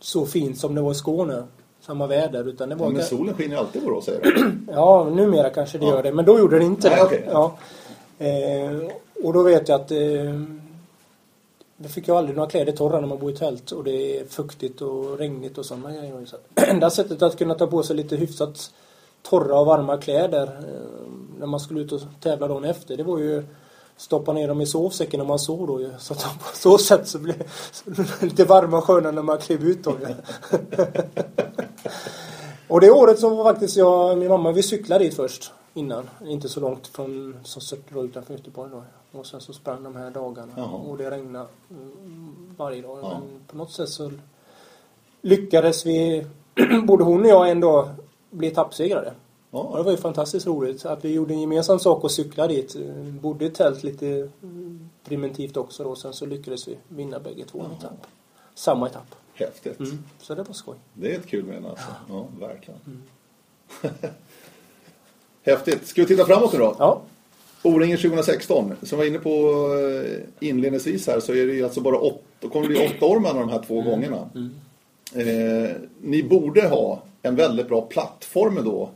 [0.00, 1.44] så fint som det var i Skåne.
[1.80, 2.48] Samma väder.
[2.48, 4.52] Utan det var ja, men solen skiner ju alltid i Borås säger du.
[4.72, 5.90] ja, numera kanske det ja.
[5.90, 6.12] gör det.
[6.12, 7.04] Men då gjorde det inte Nej, det.
[7.04, 7.22] Okay.
[7.26, 7.56] Ja.
[8.18, 8.92] Eh,
[9.24, 9.98] och då vet jag att eh,
[11.76, 14.24] det fick jag aldrig några kläder torra när man bor i tält och det är
[14.24, 16.26] fuktigt och regnigt och sådana grejer.
[16.26, 16.36] Så
[16.70, 18.72] enda sättet att kunna ta på sig lite hyfsat
[19.22, 23.18] torra och varma kläder eh, när man skulle ut och tävla dagen efter det var
[23.18, 23.44] ju
[23.96, 25.90] stoppa ner dem i sovsäcken när man sov då ju.
[25.98, 27.42] Så att på så sätt så blev
[28.20, 29.96] lite varma och sköna när man klev ut då
[32.68, 36.10] Och det året så var faktiskt jag min mamma, vi cyklade dit först innan.
[36.26, 38.82] Inte så långt från som Sörte utanför Göteborg då.
[39.18, 40.66] Och sen så sprang de här dagarna Jaha.
[40.66, 42.98] och det regnade mm, varje dag.
[43.02, 43.08] Ja.
[43.08, 44.10] Men på något sätt så
[45.20, 46.26] lyckades vi,
[46.86, 47.88] både hon och jag dag,
[48.30, 49.12] bli etappsegrare.
[49.50, 49.82] Och det Ja.
[49.82, 52.76] var ju fantastiskt roligt att vi gjorde en gemensam sak och cyklade dit.
[53.20, 55.96] Bodde i tält lite mm, primitivt också då.
[55.96, 58.06] Sen så lyckades vi vinna bägge två en etapp.
[58.54, 59.14] Samma etapp.
[59.34, 59.78] Häftigt.
[59.80, 60.04] Mm.
[60.20, 60.76] Så det var skoj.
[60.94, 61.86] Det är ett kul minne alltså.
[62.08, 62.80] Ja, verkligen.
[65.42, 65.86] Häftigt.
[65.86, 66.76] Ska vi titta framåt nu då?
[66.78, 67.00] Ja.
[67.62, 68.64] O-ringen 2016.
[68.82, 72.18] Som jag var inne på eh, inledningsvis här så är det ju alltså bara åtta,
[72.40, 74.28] då kommer det bli åtta år mellan de här två gångerna.
[75.14, 75.70] Eh,
[76.00, 78.90] ni borde ha en väldigt bra plattform då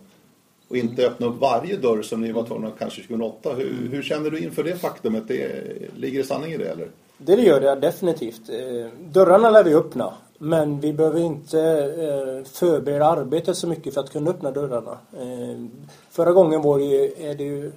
[0.69, 3.55] och inte öppna upp varje dörr som ni var tvungna kanske 2008.
[3.55, 5.29] Hur, hur känner du inför det faktumet?
[5.29, 5.51] Det,
[5.97, 6.89] ligger det sanning i det eller?
[7.19, 8.49] Det gör det definitivt.
[8.49, 10.15] Eh, Dörrarna lär vi öppna.
[10.39, 14.99] Men vi behöver inte eh, förbereda arbetet så mycket för att kunna öppna dörrarna.
[15.13, 15.65] Eh,
[16.11, 17.73] Förra gången var det ju, är det ju,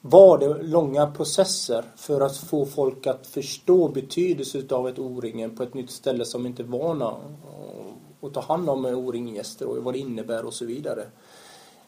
[0.00, 5.62] var det långa processer för att få folk att förstå betydelsen av ett O-ringen på
[5.62, 7.14] ett nytt ställe som inte är vana
[8.26, 11.06] och ta hand om O-ringgäster och vad det innebär och så vidare.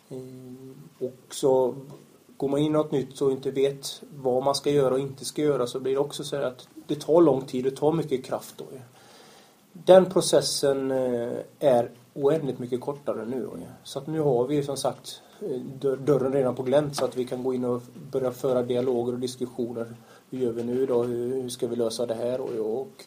[0.09, 0.19] Eh,
[0.99, 1.75] och så
[2.37, 5.25] går man in i något nytt och inte vet vad man ska göra och inte
[5.25, 8.25] ska göra så blir det också så att det tar lång tid och tar mycket
[8.25, 8.65] kraft då.
[9.73, 13.43] Den processen eh, är oändligt mycket kortare nu.
[13.43, 13.59] då.
[13.85, 15.61] Så att nu har vi som sagt eh,
[15.99, 19.19] dörren redan på glänt så att vi kan gå in och börja föra dialoger och
[19.19, 19.97] diskussioner.
[20.31, 21.03] Hur gör vi nu då?
[21.03, 22.61] Hur ska vi lösa det här?
[22.61, 23.05] Och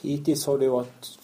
[0.00, 1.18] hittills har det varit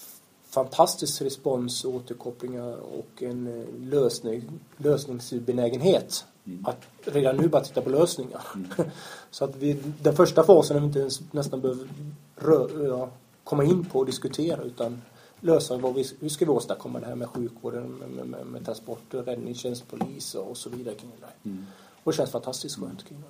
[0.57, 4.42] fantastisk respons och återkopplingar och en eh, lösning,
[4.77, 6.25] lösningsbenägenhet.
[6.64, 8.42] Att redan nu bara titta på lösningar.
[9.31, 11.88] Så att vi, den första fasen har vi inte ens nästan behöver
[12.37, 13.09] rö, ja,
[13.45, 15.03] komma in på och diskutera utan
[15.40, 19.23] lösa vad vi, hur ska vi åstadkomma det här med sjukvården, med, med, med, transporter,
[19.23, 21.57] räddningstjänst, polis och, så vidare kring det där.
[22.05, 23.27] Och det känns fantastiskt skönt kring det.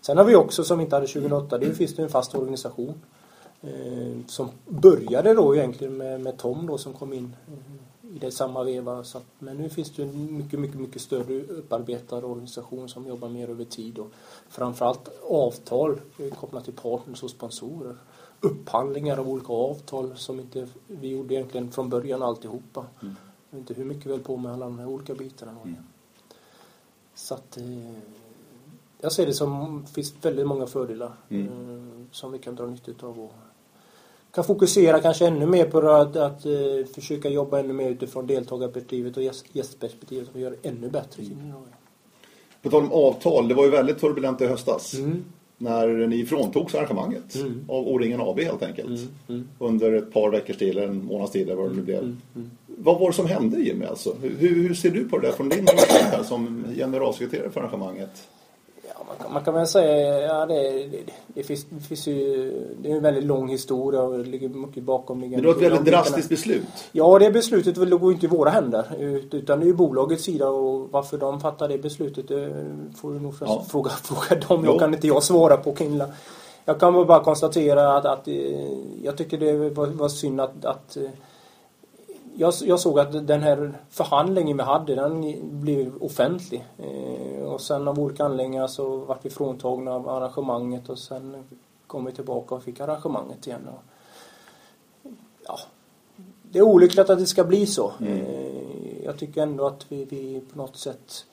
[0.00, 3.02] Sen har vi också, som vi inte hade 2008, det finns det en fast organisation
[4.26, 8.64] som började då egentligen med, med Tom då som kom in eh, i det samma
[8.64, 9.04] veva.
[9.04, 13.28] Så att, men nu finns det en mycket, mycket, mycket större upparbetad organisation som jobbar
[13.28, 14.10] mer över tid och
[14.48, 17.96] framförallt avtal eh, kopplat till partners och sponsorer.
[18.40, 22.86] Upphandlingar av olika avtal som inte vi gjorde egentligen från början alltihopa.
[23.50, 25.56] Vet inte hur mycket vi höll på med alla de här olika bitarna.
[27.14, 27.92] Så att eh,
[29.00, 31.46] jag ser det som finns väldigt många fördelar Mm.
[31.46, 33.32] eh, som vi kan dra nytta av och
[34.34, 36.52] kan fokusera kanske ännu mer på att, att eh,
[36.94, 41.22] försöka jobba ännu mer utifrån deltagarperspektivet och gäst, gästperspektivet och göra det ännu bättre.
[41.22, 41.52] Mm.
[42.62, 44.94] På tal om avtal, det var ju väldigt turbulent i höstas.
[44.94, 45.24] Mm.
[45.60, 47.64] När ni fråntogs arrangemanget Mm.
[47.68, 48.88] av O-ringen AB helt enkelt.
[48.88, 49.08] Mm.
[49.28, 49.48] Mm.
[49.58, 51.98] Under ett par veckors tid, eller en månads tid eller vad det nu blev.
[51.98, 52.20] Mm.
[52.36, 52.50] Mm.
[52.66, 54.14] Vad var det som hände Jimmy alltså?
[54.22, 55.66] Hur, hur ser du på det där från din
[56.12, 58.28] här som generalsekreterare för arrangemanget?
[59.08, 60.54] Man, kan, man kan väl säga ja, det,
[60.86, 64.48] det, det, finns, det finns ju det är en väldigt lång historia och det ligger
[64.48, 65.20] mycket bakom.
[65.20, 66.62] Men det var ett väldigt drastiskt beslut.
[66.92, 68.84] Ja, det beslutet ju inte i våra händer.
[68.98, 72.50] ut- Utan det är ju bolagets sida och varför de fattar det beslutet det
[72.96, 73.64] får du nog Ja.
[73.70, 74.64] fråga, fråga dem.
[74.64, 76.06] Jag kan inte jag svara på Kinla.
[76.64, 78.34] Jag kan bara konstatera att, att eh,
[79.02, 81.02] jag tycker det var, var synd att, att eh,
[82.34, 86.64] jag, jag såg att den här förhandlingen vi hade den blev offentlig.
[86.78, 91.44] Eh, och sen av olika anledningar så vart vi fråntagna av arrangemanget och sen
[91.86, 93.68] kom vi tillbaka och fick arrangemanget igen.
[93.68, 93.82] Och,
[95.46, 95.58] ja,
[96.42, 97.92] det är olyckligt att det ska bli så.
[98.00, 98.20] Mm.
[98.20, 101.24] Eh, Jag tycker ändå att vi, vi på något sätt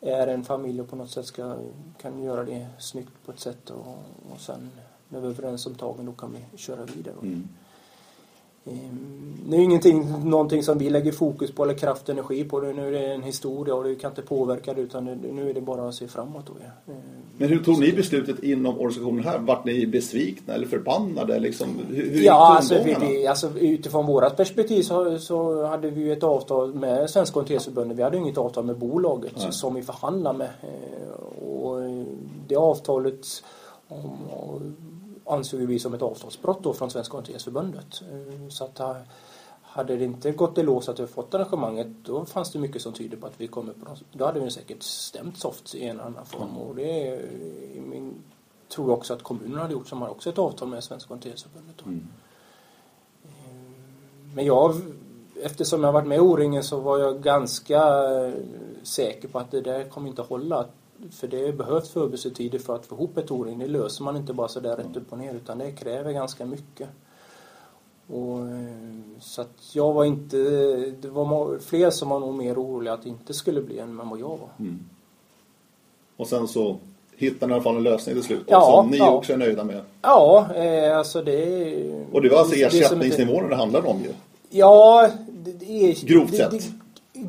[0.00, 1.56] är en familj och på något sätt ska,
[2.02, 3.86] kan göra det snyggt på ett sätt och,
[4.32, 4.70] och sen
[5.08, 7.14] när vi är överens om tagen då kan vi köra vidare.
[7.22, 7.48] Mm.
[8.66, 9.10] Ehm,
[9.46, 12.60] Det är ingenting, någonting som vi lägger fokus på eller kraft och energi på.
[12.60, 15.60] Nu är det en historia och du kan inte påverka det utan nu är det
[15.60, 16.46] bara att se framåt.
[16.46, 16.92] Då, ja.
[16.92, 17.00] Ehm,
[17.38, 19.38] Men hur tog ni beslutet inom organisationen här?
[19.38, 21.38] Vart ni besvikna eller förbannade?
[21.38, 26.22] Liksom, hur, Ja, alltså, vi, alltså utifrån vårat perspektiv så, så hade vi ju ett
[26.22, 27.98] avtal med Svenska Orienteringsförbundet.
[27.98, 29.52] Vi hade ju inget avtal med bolaget Nej.
[29.52, 30.48] som vi förhandlade med.
[30.62, 31.80] Eh, Och
[32.48, 33.26] det avtalet
[33.88, 34.10] om,
[35.26, 38.02] ansåg vi som ett avtalsbrott då från Svenska Orienteringsförbundet.
[38.02, 38.96] Eh, Så att ha-
[39.62, 42.92] hade det inte gått i lås att vi fått arrangemanget då fanns det mycket som
[42.92, 46.00] tyder på att vi kommer på något, Då hade vi säkert stämt soft i en
[46.00, 46.58] annan form.
[46.58, 47.20] Och det är,
[47.80, 48.14] min,
[48.68, 51.84] tror jag också att kommunen hade gjort som har också ett avtal med Svenska Orienteringsförbundet.
[51.86, 52.08] Mm.
[54.34, 54.74] Men jag,
[55.42, 57.76] eftersom jag varit med i O-ringen så var jag ganska
[58.26, 58.32] eh,
[58.82, 60.66] säker på att det där kommer inte hålla.
[61.10, 63.58] För det behövs förberedelsetider för att få ihop ett O-ring.
[63.58, 66.46] Det löser man inte bara så där rätt upp och ner utan det kräver ganska
[66.46, 66.88] mycket.
[68.06, 70.36] Och, eh, så att jag var inte,
[71.00, 74.20] det var fler som var nog mer oroliga att det inte skulle bli än vad
[74.20, 74.48] jag var.
[74.58, 74.84] Mm.
[76.16, 76.76] Och sen så
[77.16, 78.44] hittade ni i alla fall en lösning till slut.
[78.46, 79.10] Ja, som ni ja.
[79.10, 79.80] också är nöjda med.
[80.02, 82.06] Ja, eh, alltså det...
[82.12, 84.12] Och det var alltså det ersättningsnivåerna det handlade om ju.
[84.50, 86.02] Ja, det, det.
[86.02, 86.70] Grovt det, sett.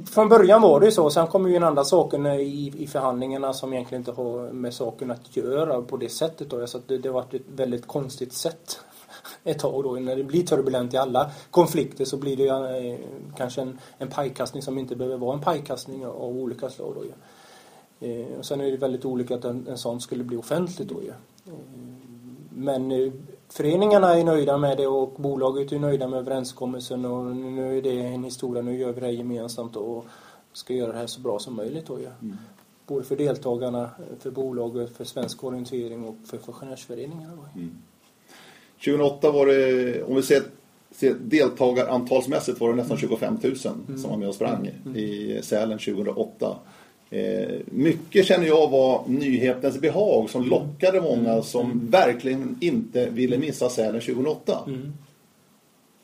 [0.06, 1.10] Från början var det ju så.
[1.10, 5.12] Sen kommer ju en andra saker i, i förhandlingarna som egentligen inte har med saken
[5.12, 6.50] att göra på det sättet.
[6.50, 6.68] Då.
[6.68, 8.80] Så att det, det har varit ett väldigt konstigt sätt
[9.44, 9.92] ett tag då.
[9.92, 13.00] När det blir turbulent i alla konflikter så blir det eh,
[13.38, 16.94] kanske en, en pajkastning som inte behöver vara en pajkastning av, olika slag.
[16.96, 18.08] Då, ja.
[18.08, 21.04] Eh, och sen är det väldigt olika att en, en sån skulle bli offentlig då
[21.04, 21.10] ju.
[21.10, 21.54] Eh,
[22.50, 23.12] men eh,
[23.50, 28.02] föreningarna är nöjda med det och bolaget är nöjda med överenskommelsen och nu är det
[28.02, 30.06] en historia, nu gör vi det här gemensamt och
[30.54, 32.06] ska göra det här så bra som möjligt då ju.
[32.06, 32.38] Mm.
[32.88, 37.50] Både för deltagarna, för bolaget, för svensk orientering och för funktionärsföreningarna.
[37.56, 37.78] Mm.
[38.86, 40.44] 2008 var det, om vi ser,
[41.20, 46.56] deltagarantalsmässigt var det nästan 25 000 som var med och sprang i Sälen 2008.
[47.10, 53.70] Eh, mycket känner jag var nyhetens behag som lockade många som verkligen inte ville missa
[53.70, 54.60] Sälen 2008.
[54.68, 54.94] Mm.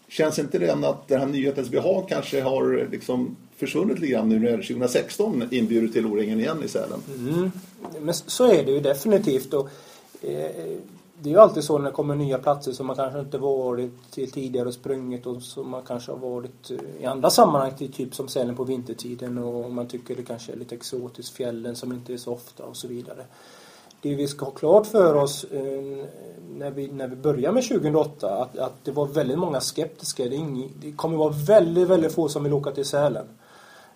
[0.07, 4.29] Känns inte det än att det här nyhetens behag kanske har liksom försvunnit lite grann
[4.29, 6.99] nu när 2016 inbjuder till O-ringen igen i Sälen?
[7.17, 7.51] Mm.
[8.01, 9.53] Men så är det ju definitivt.
[9.53, 9.69] Och,
[10.21, 10.77] eh,
[11.23, 14.11] det är ju alltid så när det kommer nya platser som man kanske inte varit
[14.11, 17.93] till tidigare och sprungit och som man kanske har varit eh, i andra sammanhang till
[17.93, 21.91] typ som Sälen på vintertiden och man tycker det kanske är lite exotiskt, fjällen som
[21.91, 23.25] inte är så ofta och så vidare.
[24.01, 26.05] Det vi ska ha klart för oss eh,
[26.49, 30.23] när, vi, när vi börjar med 2008 att, att det var väldigt många skeptiska.
[30.23, 33.25] Det, ing, det kommer vara väldigt, väldigt få som vill åka till Sälen.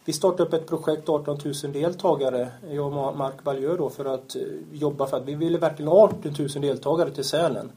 [0.06, 4.36] Vi startade upp ett projekt, 18 000 deltagare, jag och Mark Baljö då, för att
[4.36, 4.42] eh,
[4.72, 7.72] jobba för att vi ville verkligen ha 18 000 deltagare till Sälen.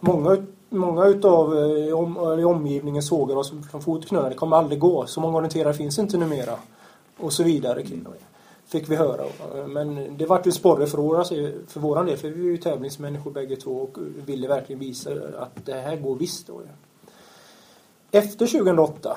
[0.00, 0.36] Många,
[0.68, 5.20] många utav eh, om, i omgivningen sågar oss från fotknölarna, det kommer aldrig gå, så
[5.20, 6.58] många orienterare finns inte numera.
[7.20, 7.84] Och så vidare.
[8.66, 9.24] Fick vi höra.
[9.66, 11.34] Men det vart ju sporre för, våra, alltså,
[11.66, 15.66] för våran del, för vi är ju tävlingsmänniskor bägge två och ville verkligen visa att
[15.66, 16.46] det här går visst.
[16.46, 16.60] Då.
[18.10, 19.16] Efter 2008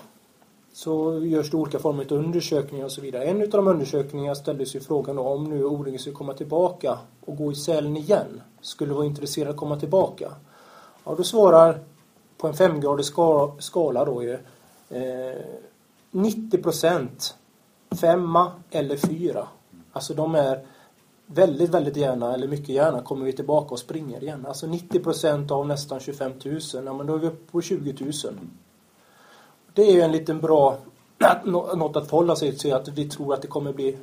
[0.73, 3.23] så görs det olika former av undersökningar och så vidare.
[3.23, 7.38] En av de undersökningarna ställdes ju frågan då, om nu O-ringen skulle komma tillbaka och
[7.38, 8.41] gå i Sälen igen.
[8.62, 10.31] Skulle vara intresserad att komma tillbaka.
[11.03, 11.79] Ja, då svarar
[12.38, 13.05] på en femgradig
[13.60, 14.34] skala då ju
[14.89, 15.41] eh,
[16.12, 17.36] 90 procent
[18.01, 19.47] femma eller fyra.
[19.91, 20.65] Alltså de är
[21.25, 24.45] väldigt, väldigt gärna, eller mycket gärna, kommer vi tillbaka och springer igen.
[24.45, 27.96] Alltså 90 procent av nästan 25 000, ja men då är vi uppe på 20
[28.00, 28.13] 000.
[29.74, 30.78] Det är ju en liten bra,
[31.46, 33.98] något att förhålla sig till, att vi tror att det kommer bli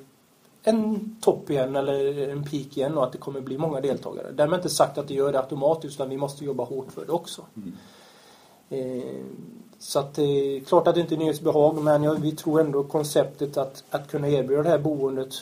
[0.62, 4.32] en topp igen eller en peak igen och att det kommer bli många deltagare.
[4.32, 7.12] Därmed inte sagt att det gör det automatiskt utan vi måste jobba hårt för det
[7.12, 7.42] också.
[8.70, 9.24] Eh,
[9.78, 12.84] så att det är klart att det inte är nyhetsbehag men jag, vi tror ändå
[12.84, 15.34] konceptet att, att kunna erbjuda det här boendet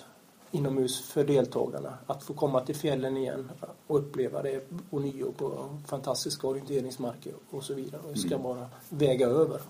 [0.50, 1.92] inomhus för deltagarna.
[2.06, 3.50] Att få komma till fjällen igen
[3.86, 4.60] och uppleva det
[4.90, 8.00] ånyo på fantastiska orienteringsmarker och så vidare.
[8.12, 9.60] Det ska bara väga över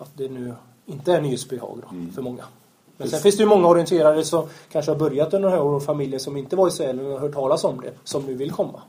[0.00, 0.54] att det nu
[0.86, 2.44] inte är nyhetsbehag då, för många.
[2.96, 5.82] Men sen finns det ju många orienterare som kanske har börjat under några år och
[5.82, 8.50] familjer som inte var i Sälen och har hört talas om det, som nu vill
[8.50, 8.82] komma.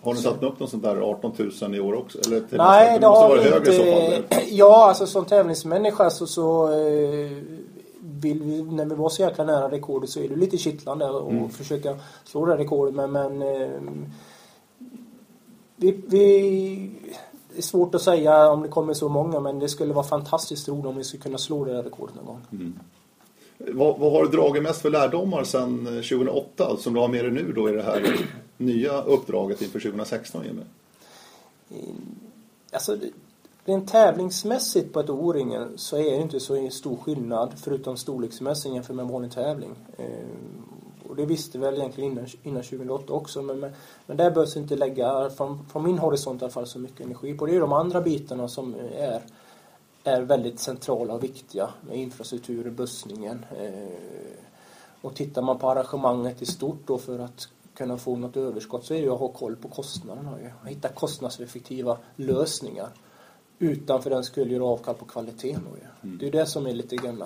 [0.00, 1.32] Har ni satt upp något sånt där 18
[1.62, 2.18] 000 i år också?
[2.26, 3.00] Eller till Nej, nästa?
[3.00, 4.14] det måste har vi högre i så fall.
[4.14, 4.42] inte.
[4.54, 7.30] Ja, alltså som tävlingsmänniska så, så eh,
[8.00, 11.52] vill vi, när vi var så jäkla nära rekordet så är det lite kittlande att
[11.52, 12.94] försöka slå det här rekordet.
[12.94, 13.68] Men, men eh,
[15.76, 16.90] vi, vi,
[17.58, 20.68] det är svårt att säga om det kommer så många men det skulle vara fantastiskt
[20.68, 22.40] roligt om vi skulle kunna slå det här rekordet någon gång.
[23.58, 27.32] Vad, vad har du dragit mest för lärdomar sedan 2008 som du har med dig
[27.32, 28.16] nu då i det här
[28.56, 30.62] nya uppdraget inför 2016 Jimmy?
[32.72, 32.96] Alltså,
[33.64, 38.96] rent tävlingsmässigt på ett O-ringen så är det inte så stor skillnad förutom storleksmässigt jämfört
[38.96, 39.74] med en vanlig tävling.
[41.08, 43.72] Och det visste väl egentligen innan, innan 2008 också men, men,
[44.06, 47.34] men där behövs inte lägga, från, från min horisont i alla fall, så mycket energi
[47.34, 47.46] på.
[47.46, 49.22] Det är de andra bitarna som är,
[50.04, 53.46] är väldigt centrala och viktiga med infrastrukturen, bussningen.
[53.60, 53.88] Eh,
[55.00, 58.94] och tittar man på arrangemanget i stort då för att kunna få något överskott så
[58.94, 60.38] är det ju att ha koll på kostnaderna.
[60.62, 62.88] Att hitta kostnadseffektiva lösningar
[63.58, 65.62] utan för den skulle göra avkall på kvaliteten.
[66.02, 66.18] Mm.
[66.18, 67.24] Det är det som är lite grann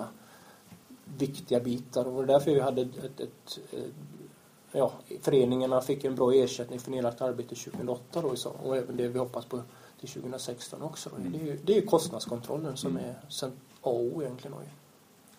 [1.17, 3.59] viktiga bitar och det var därför vi hade ett, ett, ett,
[4.71, 4.91] ja,
[5.21, 9.45] föreningarna fick en bra ersättning för nedlagt arbete 2008 då, och även det vi hoppas
[9.45, 9.61] på
[9.99, 11.09] till 2016 också.
[11.09, 11.31] Mm.
[11.31, 13.09] Det, är ju, det är kostnadskontrollen som mm.
[13.09, 13.51] är sen
[13.81, 14.55] A och O egentligen.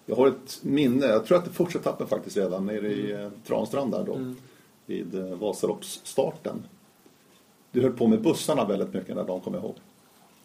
[0.07, 3.33] Jag har ett minne, jag tror att det första etappen faktiskt redan nere i mm.
[3.47, 4.14] Transtrand där då.
[4.14, 4.37] Mm.
[4.87, 6.66] Vid eh, Vasaloppsstarten.
[7.70, 9.75] Du höll på med bussarna väldigt mycket när de kommer ihåg.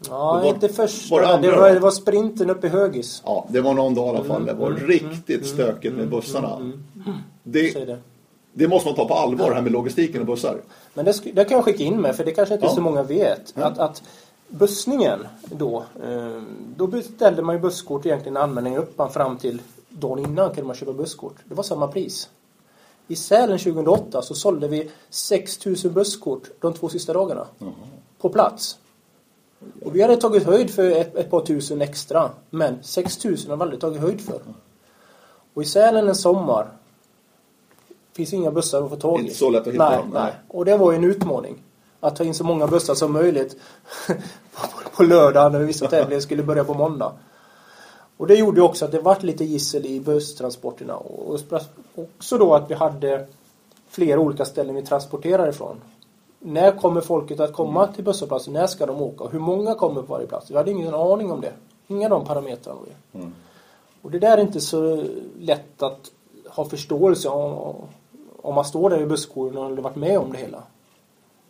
[0.07, 1.15] Ja, var, inte första.
[1.15, 3.21] Var det, var, det var sprinten uppe i Högis.
[3.25, 4.45] Ja, det var någon dag i alla fall.
[4.45, 6.71] Det var mm, riktigt mm, stökigt med mm, bussarna.
[7.43, 7.97] Det,
[8.53, 8.67] det.
[8.67, 10.61] måste man ta på allvar, det här med logistiken och bussar.
[10.93, 12.75] Men det, det kan jag skicka in med, för det kanske inte ja.
[12.75, 13.57] så många vet.
[13.57, 14.03] Att, att
[14.47, 16.41] bussningen då, eh,
[16.75, 20.75] då beställde man ju busskort egentligen anmälning upp man fram till dagen innan kunde man
[20.75, 21.35] köpa busskort.
[21.45, 22.29] Det var samma pris.
[23.07, 27.47] I Sälen 2008 så sålde vi 6000 busskort de två sista dagarna.
[27.61, 27.73] Mm.
[28.21, 28.77] På plats.
[29.85, 32.29] Och vi hade tagit höjd för ett, ett par tusen extra.
[32.49, 34.39] Men 6000 har vi aldrig tagit höjd för.
[35.53, 36.67] Och i Sälen en sommar
[38.13, 39.23] finns inga bussar att få tag i.
[39.23, 40.09] Inte så lätt att hitta nej, dem.
[40.13, 40.33] Nej.
[40.47, 41.63] Och det var ju en utmaning.
[41.99, 43.55] Att ta in så många bussar som möjligt
[44.95, 47.13] på lördag när vissa tävlingar skulle börja på måndag.
[48.17, 50.95] Och det gjorde också att det vart lite gissel i busstransporterna.
[50.95, 51.39] Och
[51.95, 53.27] också då att vi hade
[53.89, 55.81] flera olika ställen vi transporterade ifrån.
[56.39, 58.53] När kommer folket att komma till busshållplatsen?
[58.53, 59.27] När ska de åka?
[59.27, 60.51] Hur många kommer på varje plats?
[60.51, 61.53] Vi hade ingen aning om det.
[61.87, 62.79] Inga av de parametrarna.
[63.13, 63.33] Mm.
[64.01, 65.03] Och det där är inte så
[65.39, 66.11] lätt att
[66.47, 67.75] ha förståelse om,
[68.41, 70.63] om man står där i busskåren och har varit med om det hela.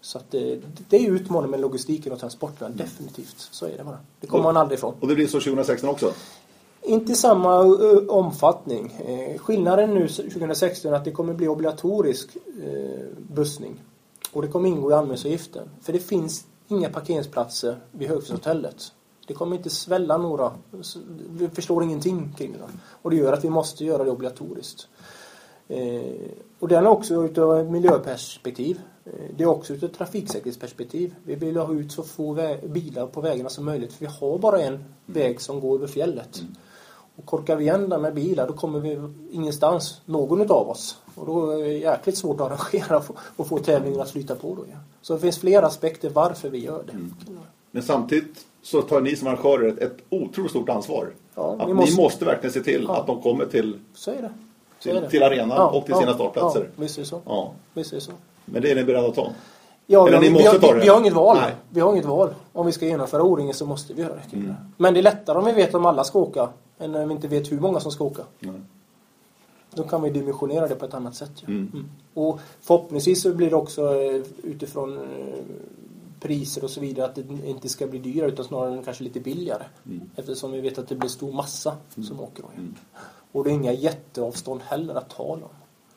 [0.01, 0.59] Så att det,
[0.89, 2.77] det är utmaningen med logistiken och transporterna, mm.
[2.77, 3.35] definitivt.
[3.37, 3.97] Så är det bara.
[4.19, 4.93] Det kommer man aldrig ifrån.
[4.99, 6.11] Och det blir så 2016 också?
[6.81, 7.59] Inte i samma
[8.09, 8.93] omfattning.
[9.05, 13.81] Eh, skillnaden nu 2016 är att det kommer bli obligatorisk eh, bussning.
[14.31, 15.69] Och det kommer ingå i anmälningsavgiften.
[15.81, 18.91] För det finns inga parkeringsplatser vid Högfjällshotellet.
[19.27, 20.51] Det kommer inte svälla några.
[21.29, 22.59] Vi förstår ingenting kring det.
[23.01, 24.87] Och det gör att vi måste göra det obligatoriskt.
[25.67, 26.01] Eh,
[26.59, 28.81] och den är också utav ett miljöperspektiv.
[29.05, 31.15] Eh, det är också utav ett trafiksäkerhetsperspektiv.
[31.23, 33.93] Vi vill ha ut så få bilar på vägarna som möjligt.
[33.93, 36.39] För vi har bara en väg som går över fjället.
[36.39, 36.55] Mm.
[37.19, 38.99] Och korkar vi igen den med bilar då kommer vi
[39.31, 40.97] ingenstans, någon utav oss.
[41.15, 43.01] Och då är det jäkligt svårt att arrangera
[43.35, 44.61] och få tävlingen att flyta på då.
[44.71, 44.77] Ja.
[45.01, 46.91] Så det finns flera aspekter varför vi gör det.
[46.91, 47.13] Mm.
[47.71, 51.09] Men samtidigt så tar ni som arrangörer ett, ett otroligt stort ansvar.
[51.35, 51.95] Ja, att måste...
[51.95, 52.97] Ni måste verkligen se till ja.
[52.97, 54.31] att de kommer till, så är det.
[54.79, 55.09] Så till, är det.
[55.09, 56.61] till arenan ja, och till sina startplatser.
[56.61, 57.21] Ja, visst är det så.
[57.25, 57.51] Ja.
[57.73, 58.11] Visst är så.
[58.45, 59.31] Men det är ni beredda att ta?
[59.85, 60.79] Ja, Eller ni måste vi, ta det?
[60.79, 61.37] Vi har inget val.
[61.41, 61.55] Nej.
[61.69, 62.29] Vi har inget val.
[62.53, 64.37] Om vi ska genomföra O-ringen så måste vi göra det.
[64.37, 64.55] Mm.
[64.77, 66.49] Men det är lättare om vi vet om alla ska åka
[66.79, 68.23] än när vi inte vet hur många som ska åka.
[68.39, 68.65] Mm.
[69.71, 71.31] Då kan vi dimensionera det på ett annat sätt.
[71.35, 71.47] Ja.
[71.47, 71.71] Mm.
[71.73, 71.89] Mm.
[72.13, 75.03] Och förhoppningsvis så blir det också eh, utifrån eh,
[76.19, 79.63] priser och så vidare att det inte ska bli dyrare utan snarare kanske lite billigare.
[79.85, 80.01] Mm.
[80.15, 82.07] Eftersom vi vet att det blir stor massa mm.
[82.07, 82.43] som åker.
[82.43, 82.59] Då, ja.
[82.59, 82.75] Mm.
[83.31, 85.51] Och det är inga jätteavstånd heller att tala om.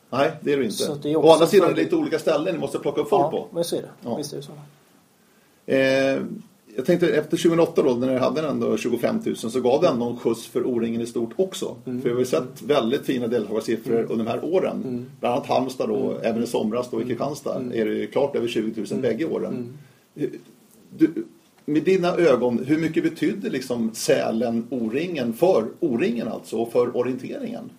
[0.09, 0.95] Nej, det är det inte.
[1.01, 3.23] Det är Å andra sidan är det lite olika ställen ni måste plocka upp folk
[3.23, 3.47] ja, på.
[3.51, 3.89] men så är det.
[4.01, 4.15] Ja.
[4.15, 4.51] Visst är det så.
[5.65, 6.23] Eh,
[6.75, 10.05] jag tänkte efter 2008 då när ni hade ändå 25 000 så gav det ändå
[10.05, 11.75] en skjuts för O-ringen i stort också.
[11.85, 12.01] Mm.
[12.01, 14.11] För vi har sett väldigt fina deltagarsiffror mm.
[14.11, 14.83] under de här åren.
[14.83, 15.05] Mm.
[15.19, 16.23] Bland annat Halmstad då, mm.
[16.23, 17.07] även i somras då i mm.
[17.07, 17.81] Kristianstad mm.
[17.81, 19.01] är det klart över 20 000 mm.
[19.01, 19.77] bägge åren.
[20.97, 21.25] Du,
[21.65, 27.69] med dina ögon, hur mycket betydde liksom Sälen O-ringen för O-ringen alltså och för orienteringen?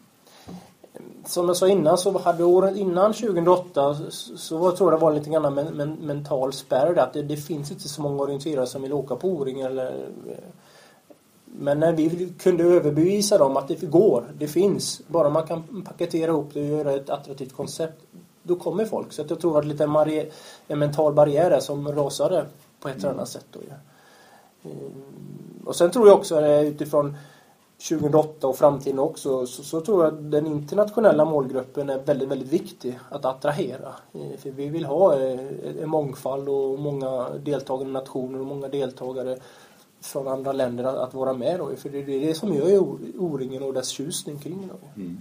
[1.27, 5.13] Som jag sa innan så hade året innan 2008 så var, tror jag det var
[5.13, 8.83] lite grann men, men, mental spärr att det, det, finns inte så många orienterare som
[8.83, 10.07] vill åka på O-ring eller
[11.45, 16.31] men när vi kunde överbevisa dem att det går, det finns, bara man kan paketera
[16.31, 18.03] ihop det och göra ett attraktivt koncept,
[18.43, 19.13] då kommer folk.
[19.13, 20.31] Så jag tror att det lite
[20.69, 22.47] en mental barriär som rasade
[22.81, 23.47] på ett eller annat sätt.
[23.51, 23.75] Då, ja.
[24.71, 25.03] Ehm,
[25.65, 27.17] och sen tror jag också utifrån
[27.79, 32.53] 2008 och framtiden också så, så, tror jag att den internationella målgruppen är väldigt, väldigt
[32.53, 33.95] viktig att attrahera.
[34.13, 35.41] Eh, för vi vill ha eh,
[35.83, 39.39] en mångfald och många deltagande nationer och många deltagare
[40.01, 41.77] från andra länder att, att vara med då.
[41.77, 42.79] För det är det som gör
[43.19, 45.01] O-ringen och dess tjusning kring det.
[45.01, 45.21] Mm.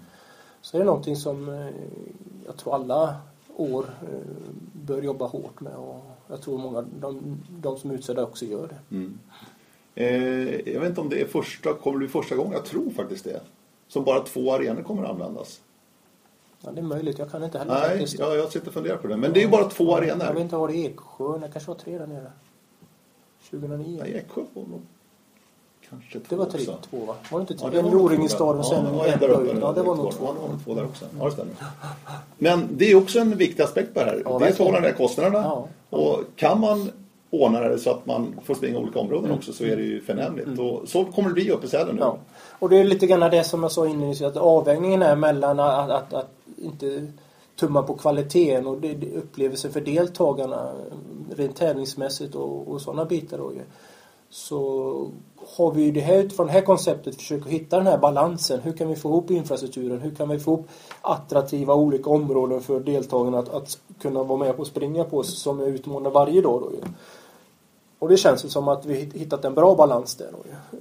[0.61, 1.67] Så det är någonting som eh,
[2.45, 3.15] jag tror alla
[3.55, 3.85] år
[4.73, 8.67] bör jobba hårt med och jag tror många, de, de som är utsedda också gör
[8.67, 8.95] det.
[8.95, 9.19] Mm.
[9.95, 12.89] Eh, jag vet inte om det är första, kommer det bli första gången, jag tror
[12.91, 13.41] faktiskt det.
[13.87, 15.61] Som bara två arenor kommer att användas.
[16.61, 18.19] Ja, det är möjligt, jag kan inte heller Nej, faktiskt.
[18.19, 19.17] jag, jag sitter och funderar på det.
[19.17, 20.41] Men det är ju bara två Jag vet arenor.
[20.41, 22.31] inte vad det är, Eksjö, det kanske var tre där nere.
[23.49, 23.99] 2009.
[24.03, 24.81] Nej, Eksjö var nog
[25.89, 26.77] kanske två det var tre, också.
[26.89, 27.15] två va?
[27.31, 27.81] Var det inte Ja, tre?
[27.81, 29.59] det var en staden och sen ja, en där uppe.
[29.61, 30.25] Ja, det var nog två.
[30.25, 31.05] Ja, det var nog två där också.
[31.19, 31.53] Ja, det stämmer.
[32.37, 34.21] Men det är också en viktig aspekt på det här.
[34.25, 34.73] Ja, Dels verkligen.
[34.73, 35.37] hålla ner kostnaderna.
[35.43, 35.67] Ja.
[35.89, 36.91] Och kan man
[37.33, 40.59] ordna det så att man får springa olika områden också så är det ju förnämligt.
[40.59, 41.91] Och så kommer det bli uppe i Sälen nu.
[41.91, 42.03] Mm.
[42.03, 42.17] Ja.
[42.59, 45.89] Och det är lite grann det som jag sa inledningsvis, att avvägningen är mellan att,
[45.89, 47.07] att, att inte
[47.59, 48.77] tumma på kvaliteten och
[49.15, 50.71] upplevelsen för deltagarna
[51.35, 53.37] rent tävlingsmässigt och, och sådana bitar.
[53.37, 53.61] Då, ju.
[54.29, 55.11] så
[55.57, 58.59] har vi ju det här utifrån det här konceptet försökt hitta den här balansen.
[58.61, 60.01] Hur kan vi få ihop infrastrukturen?
[60.01, 60.67] Hur kan vi få ihop
[61.01, 65.59] attraktiva olika områden för deltagarna att, att kunna vara med på och springa på som
[65.59, 66.61] är utmanande varje dag.
[66.61, 66.81] Då, ju.
[68.03, 70.27] Och det känns ju som att vi hitt- hittat en bra balans där.
[70.27, 70.77] Eh,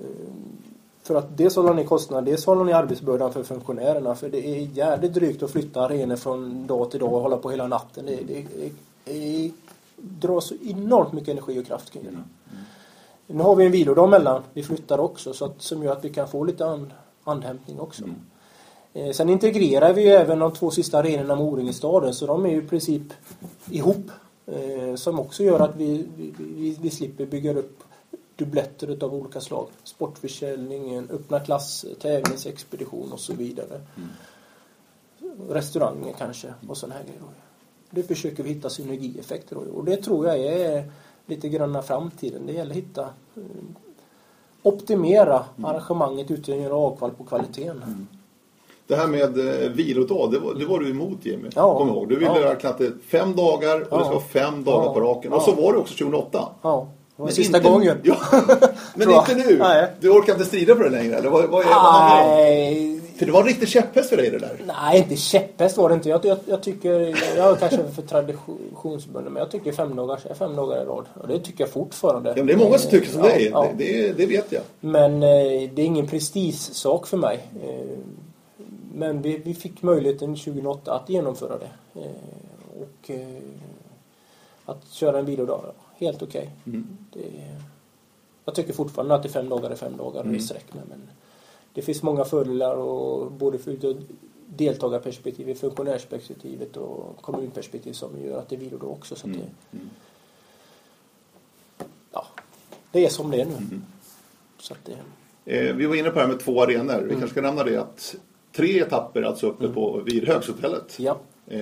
[1.02, 4.14] För att dels hålla ner kostnaderna, dels hålla ner arbetsbördan för funktionärerna.
[4.14, 7.50] För det är jävligt drygt att flytta arenor från dag till dag och hålla på
[7.50, 8.06] hela natten.
[8.06, 8.72] Det, det, det,
[9.04, 9.50] det
[9.96, 12.10] drar så enormt mycket energi och kraft kring det.
[13.34, 16.10] Nu har vi en vilodag mellan, vi flyttar också, så att, som gör att vi
[16.10, 16.90] kan få lite and,
[17.24, 18.04] andhämtning också.
[18.94, 22.26] Eh, sen integrerar vi ju även de två sista arenorna med O-ring i staden, så
[22.26, 23.02] de är ju i princip
[23.70, 24.10] ihop.
[24.46, 27.84] Eh, som också gör att vi, vi, vi, slipper bygga upp
[28.36, 29.68] dubbletter utav olika slag.
[29.84, 33.80] Sportförsäljning, öppna klass, tävlingsexpedition och så vidare.
[35.48, 37.22] Restauranger kanske och sådana här grejer.
[37.90, 40.92] Det försöker vi hitta synergieffekter och det tror jag är
[41.26, 42.46] lite grann framtiden.
[42.46, 43.02] Det gäller att hitta
[43.36, 43.42] eh,
[44.62, 48.08] optimera arrangemanget utan att göra avkall på kvaliteten.
[48.92, 51.48] Det här med eh, vilodag, det var, det var du emot Jimmy.
[51.54, 51.78] Ja.
[51.78, 52.08] Kom ihåg.
[52.08, 52.30] Du ville
[52.62, 52.74] Ja.
[52.78, 54.00] det är fem dagar och det Ja.
[54.04, 54.94] ska vara fem dagar Ja.
[54.94, 55.32] på raken.
[55.32, 56.48] Och så var det också 2008.
[56.62, 57.96] Ja, det var Men sista inte- gången.
[58.02, 58.16] Ja.
[58.94, 59.58] Men inte nu.
[59.58, 59.86] Nej.
[60.00, 61.16] Du orkar inte strida för det längre?
[61.16, 62.34] Eller vad, vad är det?
[62.36, 64.60] Nej, För det var en riktig käpphäst för dig det där.
[64.66, 66.08] nej, inte käpphäst var det inte.
[66.08, 66.90] Jag, jag, jag tycker,
[67.36, 71.04] jag är kanske för traditionsbunden, men jag tycker fem dagar, fem dagar i rad.
[71.22, 72.28] Och det tycker jag fortfarande.
[72.30, 73.48] Ja, men det är många som tycker som Ja, dig.
[73.52, 73.66] ja.
[73.78, 74.62] Det, det, det vet jag.
[74.80, 77.40] Men eh, det är ingen prestigesak för mig.
[78.94, 81.70] Men vi, vi fick möjligheten 2008 att genomföra det.
[82.00, 83.42] Eh, och eh,
[84.64, 86.50] att köra en vilodag, helt okej.
[86.66, 86.86] Mm.
[87.12, 87.58] Det-
[88.44, 90.34] Jag tycker fortfarande att det är fem dagar är fem dagar Mm.
[90.36, 91.02] i sträck med, men
[91.74, 93.96] det finns många fördelar och både för
[94.46, 99.16] deltagarperspektivet, funktionärsperspektivet och kommunperspektiv som gör att det är vilodag också.
[99.16, 99.38] Så Mm.
[99.40, 99.90] det, Mm.
[102.12, 102.26] ja,
[102.92, 103.52] det är som det är nu.
[103.56, 103.84] Mm.
[104.58, 104.96] Så att det,
[105.44, 107.00] Eh, vi var inne på det här med två arenor.
[107.02, 108.14] Vi kanske ska nämna det att
[108.52, 110.96] tre etapper alltså uppe på, vid Högshotellet.
[110.98, 111.18] ja.
[111.46, 111.58] Eh,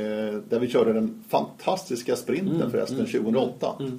[0.48, 3.74] där vi körde den fantastiska sprinten Mm, förresten mm, 2008.
[3.80, 3.98] Mm.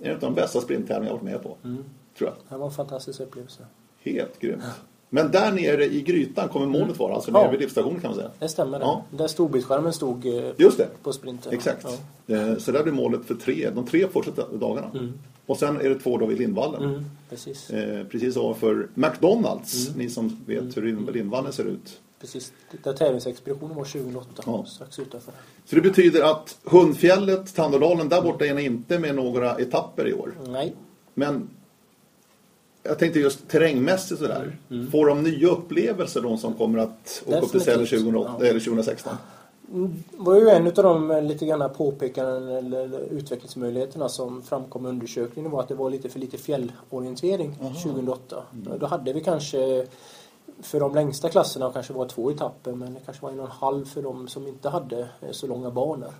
[0.00, 1.56] En av de bästa sprinttävlingar jag varit med på.
[1.64, 1.84] Mm.
[2.18, 2.36] Tror jag.
[2.48, 3.62] Det var en fantastisk upplevelse.
[4.00, 4.62] Helt grymt.
[5.10, 7.14] Men där nere i grytan kommer målet vara.
[7.14, 7.40] Alltså Ja.
[7.42, 8.30] nere vid livsstationen kan man säga.
[8.38, 8.84] Det stämmer det.
[8.84, 9.04] Ja.
[9.10, 10.88] Där storbildsskärmen stod eh, Just det.
[11.02, 11.52] på sprinten.
[11.52, 11.86] Exakt.
[12.26, 12.36] Ja.
[12.36, 14.90] Eh, Så där blir målet för tre, de tre första dagarna.
[14.94, 15.12] Mm.
[15.46, 16.82] Och sen är det två dagar vid Lindvallen.
[16.84, 17.70] Mm, precis.
[17.70, 19.88] Eh, precis ovanför McDonalds.
[19.88, 19.98] Mm.
[19.98, 22.00] Ni som vet hur Lindvallen ser ut.
[22.22, 22.52] Precis.
[22.82, 24.42] Där tävlingsexpeditionen var 2008.
[24.46, 24.64] Ja.
[24.68, 25.34] Strax utanför.
[25.64, 30.12] Så det betyder att Hundfjället, Tandådalen, där borta är ni inte med några etapper i
[30.14, 30.34] år.
[30.46, 30.74] Nej.
[31.14, 31.48] Men
[32.82, 34.56] jag tänkte just terrängmässigt sådär.
[34.70, 34.90] Mm.
[34.90, 38.04] Får de nya upplevelser de som kommer att åka upp till Sälen Definitivt.
[38.14, 38.46] 2008, Ja.
[38.46, 39.12] eller 2016?
[39.72, 44.86] Mm, Det var ju en av de eh, lite grann påpekanden eller utvecklingsmöjligheterna som framkom
[44.86, 47.74] i undersökningen var att det var lite för lite fjällorientering Aha.
[47.82, 48.42] 2008.
[48.80, 49.86] Då hade vi kanske
[50.60, 53.52] för de längsta klasserna kanske var två etapper men det kanske var en och en
[53.52, 56.12] halv för de som inte hade eh, så långa banor.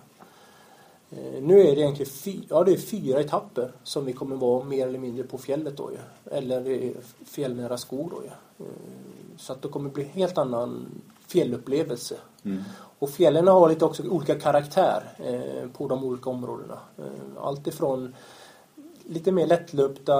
[1.11, 4.63] Eh, Nu är det egentligen fy, ja, det är fyra etapper som vi kommer vara
[4.63, 5.97] mer eller mindre på fjället då ju.
[6.37, 6.93] Eller
[7.25, 8.29] fjällnära skog då ju.
[8.65, 8.71] Eh,
[9.37, 10.85] Så att det kommer bli helt annan
[11.27, 12.15] fjällupplevelse.
[12.43, 12.63] Mm.
[12.99, 15.03] Och fjällen har lite också olika karaktär
[15.77, 16.79] på de olika områdena.
[17.41, 18.15] Allt ifrån
[19.05, 20.15] lite mer lättlöpta,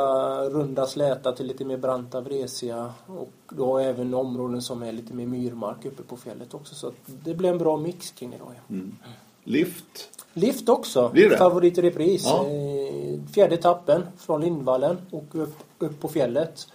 [0.50, 2.94] runda, släta till lite mer branta, vresiga.
[3.08, 6.76] Och du har även områden som är lite mer myrmark uppe på fjället också.
[6.76, 8.52] Så det blir en bra mix kring det då.
[8.56, 8.76] ja.
[8.76, 8.96] Mm.
[9.44, 10.10] Lift.
[10.34, 11.10] Lift också.
[11.10, 11.38] Blir det?
[11.38, 12.24] Favorit i repris.
[12.26, 12.48] Ja.
[12.48, 16.68] Eh, fjärde etappen från Lindvallen och upp, upp på fjället.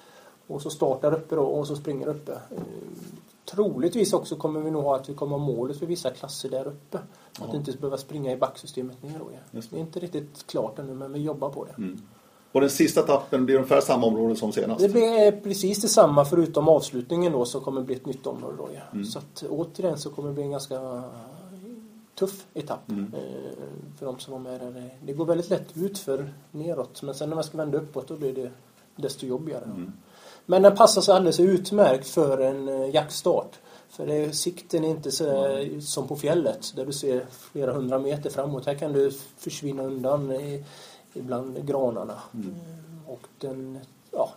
[0.47, 2.33] Och så startar uppe då och så springer uppe.
[2.33, 2.63] Eh,
[3.45, 6.67] troligtvis också kommer vi nog ha att vi kommer ha målet för vissa klasser där
[6.67, 6.99] uppe.
[7.41, 7.47] Ja.
[7.49, 9.25] Att inte behöva springa i backsystemet ner då.
[9.33, 9.39] Ja.
[9.51, 9.71] Det.
[9.71, 11.75] Det är inte riktigt klart ännu men vi jobbar på det.
[11.79, 12.01] Mm.
[12.53, 14.81] Och den sista etappen blir ungefär samma område som senast?
[14.81, 18.81] Det blir precis detsamma förutom avslutningen då som kommer bli ett nytt område då ja.
[18.93, 19.05] Mm.
[19.05, 21.03] Så att återigen så kommer det bli en ganska
[22.19, 23.15] tuff etapp Mm.
[23.15, 23.53] eh,
[23.99, 24.71] för de som var med där.
[24.71, 28.09] Det- Det går väldigt lätt ut för neråt men sen när man ska vända uppåt
[28.09, 28.51] då blir det
[28.97, 29.65] desto jobbigare.
[29.65, 29.93] Mm.
[30.47, 33.59] Men den passar sig alldeles utmärkt för en eh, jaktstart.
[33.91, 38.31] För det, sikten är inte så som på fjället där du ser flera hundra meter
[38.31, 38.67] framåt.
[38.67, 40.65] Här kan du försvinna undan i,
[41.15, 42.23] ibland granarna.
[42.35, 42.49] Mm.
[42.51, 43.79] Eh, Och den,
[44.11, 44.33] ja,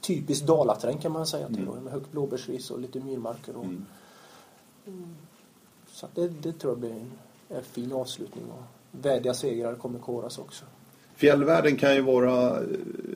[0.00, 1.74] typisk dalaträng kan man säga till Mm.
[1.74, 3.56] då, med högt blåbärsris och lite myrmarker.
[3.56, 5.14] Och, Mm.
[5.92, 7.10] Så att det, det tror jag blir en,
[7.48, 8.44] en fin avslutning.
[8.44, 8.62] Och
[9.04, 10.64] vädiga segrar kommer koras också.
[11.14, 12.62] Fjällvärlden kan ju vara...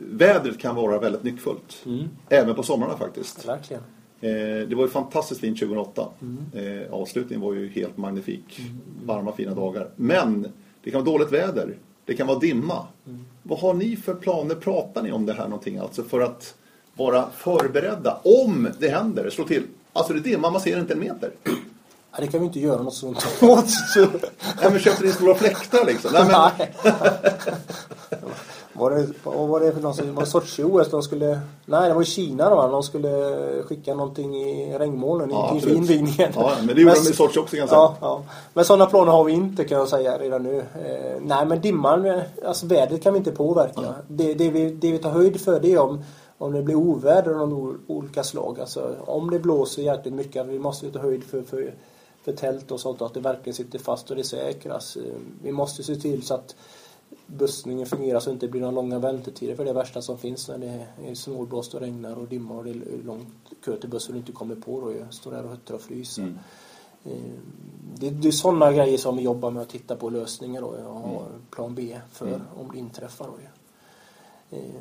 [0.01, 1.85] Vädret kan vara väldigt nyckfullt.
[2.29, 3.49] Även på somrarna faktiskt.
[3.49, 3.83] Verkligen.
[4.21, 6.09] Eh, det var ju fantastiskt fint 2008.
[6.23, 6.83] Mm.
[6.83, 8.61] Eh, avslutningen var ju helt magnifik.
[9.05, 9.89] Varma fina dagar.
[9.97, 10.53] Men
[10.85, 11.77] det kan vara dåligt väder.
[12.05, 12.87] Det kan vara dimma.
[13.07, 13.25] Mm.
[13.43, 14.55] Vad har ni för planer?
[14.55, 15.79] Pratar ni om det här någonting?
[15.79, 16.55] Alltså för att
[16.95, 19.31] vara förberedda om det händer.
[19.31, 19.63] Slå till.
[19.93, 21.31] Alltså det är dimma, man ser inte en meter.
[22.13, 23.65] Ja, det kan vi inte göra något sånt åt.
[24.63, 26.11] Nej men köpte ni stora fläktar liksom?
[26.13, 26.73] Nej, men, Nej.
[28.73, 31.95] Var det, vad var det för någon som, var det Sochi-OS de skulle, nej det
[31.95, 33.09] var i Kina då, de skulle
[33.63, 35.77] skicka någonting i regnmolnen Ja, absolut.
[35.77, 36.33] invigningen.
[36.35, 37.77] Ja, men det gjorde de i Sochi också ganska.
[37.77, 38.23] Ja, ja.
[38.55, 40.59] Men sådana planer har vi inte kan jag säga redan nu.
[40.59, 43.95] Eh, nej men dimman, eh, alltså vädret kan vi inte påverka.
[44.09, 46.05] Det, det, vi, det vi tar höjd för det är om,
[46.39, 48.61] om det blir oväder av olika slag.
[48.61, 51.75] Alltså om det blåser jäkligt mycket, vi måste ta höjd för, för,
[52.25, 54.97] för tält och sånt att det verkligen sitter fast och det säkras.
[54.97, 55.03] Eh,
[55.43, 56.55] Vi måste se till så att
[57.37, 60.19] bussningen fungerar så det inte blir några långa väntetider för det är det värsta som
[60.19, 63.29] finns när det är snålblåst och regnar och dimmar och det är långt
[63.65, 65.05] kö till bussen du inte kommer på då ju.
[65.11, 66.23] Står där och huttrar och fryser.
[66.23, 66.39] Mm.
[67.05, 67.33] Eh,
[67.95, 70.67] Det, det är sådana grejer som vi jobbar med att titta på lösningar då.
[70.67, 71.33] Och ha Mm.
[71.51, 72.41] plan B för Mm.
[72.61, 74.59] om det inträffar då ju.
[74.59, 74.81] Eh,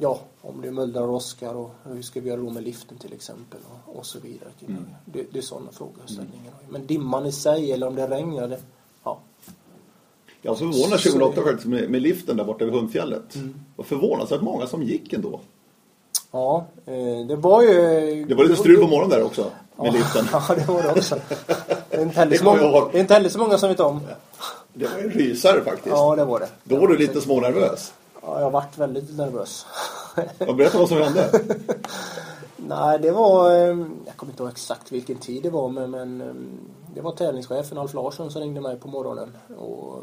[0.00, 3.12] Ja, om det mullrar och åskar och hur ska vi göra då med liften till
[3.12, 4.48] exempel och, och så vidare.
[4.68, 4.86] Mm.
[5.04, 6.54] Det, det är sådana frågeställningar.
[6.68, 8.60] Men dimman i sig eller om det regnar, det.
[10.42, 13.34] Jag var förvånad 2008 faktiskt med, med liften där borta vid Hundfjället.
[13.34, 13.54] Mm.
[13.76, 15.40] Och förvånansvärt många som gick ändå.
[16.32, 18.24] Ja, eh, det var ju...
[18.28, 19.50] Det var lite strul på morgonen där också.
[19.76, 20.24] Med liften.
[20.32, 21.16] Ja, det var det också.
[21.90, 22.60] Det är inte heller så många,
[22.92, 24.00] det är inte heller så många som vet om.
[24.74, 25.86] Det var en rysare faktiskt.
[25.96, 26.48] Ja, det var det.
[26.64, 27.92] Då var du lite smånervös.
[28.22, 29.66] Ja, jag varit väldigt nervös.
[30.38, 31.40] Ja, Berätta vad som hände.
[32.56, 33.50] Nej, det var...
[33.50, 36.26] eh, Jag kommer inte ihåg exakt vilken tid det var, men, men eh,
[36.94, 39.36] det var tävlingschefen Alf Larsson som ringde mig på morgonen.
[39.58, 40.02] Och eh,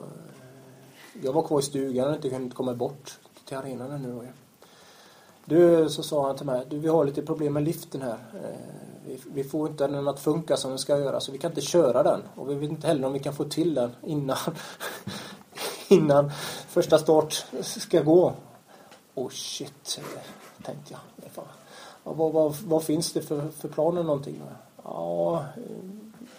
[1.23, 4.11] jag var kvar i stugan och inte kunde komma bort till arenan nu.
[4.11, 4.23] Då.
[5.45, 8.17] Du, så sa han till mig, du vi har lite problem med liften här.
[8.33, 8.49] Eh,
[9.05, 11.61] vi, vi får inte den att funka som den ska göra så vi kan inte
[11.61, 12.23] köra den.
[12.35, 14.37] Och vi vet inte heller om vi kan få till den innan,
[15.87, 16.31] innan
[16.67, 18.33] första start ska gå.
[19.15, 19.99] Oh shit,
[20.63, 20.99] tänkte jag.
[22.03, 24.41] Vad, vad, vad finns det för, för planer någonting?
[24.83, 25.45] Ja,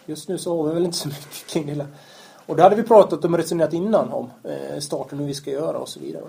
[0.09, 1.71] just nu så har vi väl inte så mycket kring det.
[1.71, 1.87] hela.
[2.45, 5.51] Och det hade vi pratat om och resonerat innan om eh, starten, hur vi ska
[5.51, 6.23] göra och så vidare.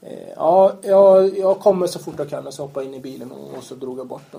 [0.00, 3.02] Eh, ja, jag, jag kommer så fort jag kan och så hoppade jag in i
[3.02, 4.38] bilen och, så drog jag bort då.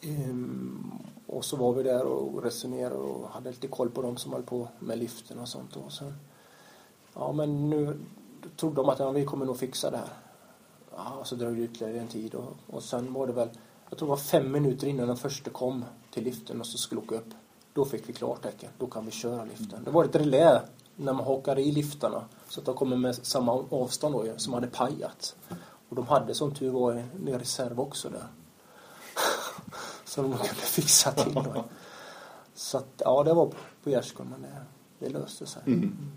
[0.00, 0.92] Ehm,
[1.26, 4.42] och så var vi där och resonerade och hade lite koll på dem som höll
[4.42, 5.76] på med liften och sånt.
[5.76, 6.14] Och sen,
[7.14, 8.00] ja men nu
[8.56, 10.12] trodde de att ja, vi kommer nog fixa det här.
[10.96, 13.48] Ja, och så dröjde det ytterligare en tid och, och sen var det väl,
[13.90, 17.00] jag tror det var fem minuter innan den första kom till liften och så skulle
[17.00, 17.30] åka upp.
[17.72, 19.84] Då fick vi klartecken, då kan vi köra liften.
[19.84, 20.62] Det var ett relä
[20.96, 24.66] när man hakar i liftarna så att de kommer med samma avstånd då som hade
[24.66, 25.36] pajat.
[25.88, 28.26] Och de hade som tur var en en reserv också där.
[30.04, 31.64] så de kunde fixa till då.
[32.54, 34.64] Så att, ja det var på gärdsgården men det,
[34.98, 35.62] det löste sig.
[35.66, 36.12] Mm.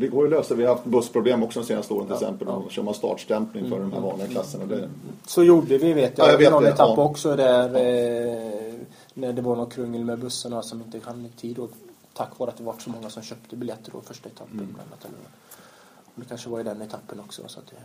[0.00, 0.54] Det går ju att lösa.
[0.54, 2.48] Vi har haft bussproblem också de senaste åren till Ja, exempel.
[2.48, 2.54] ja.
[2.54, 2.64] Mm.
[2.64, 4.66] Då kör man startstämpling för de här vanliga klasserna.
[4.66, 4.88] Det,
[5.26, 6.26] Så gjorde vi vet jag.
[6.26, 7.04] Ja, jag vet någon det, etapp ja.
[7.04, 8.74] också där eh,
[9.14, 11.58] när det var någon krungel med bussarna som inte hann i tid.
[11.58, 11.70] Och,
[12.14, 14.58] tack vare att det var så många som köpte biljetter då första etappen.
[14.58, 14.72] Mm.
[14.74, 15.18] Bland annat, eller,
[16.04, 17.42] och det kanske var i den etappen också.
[17.46, 17.76] Så att det,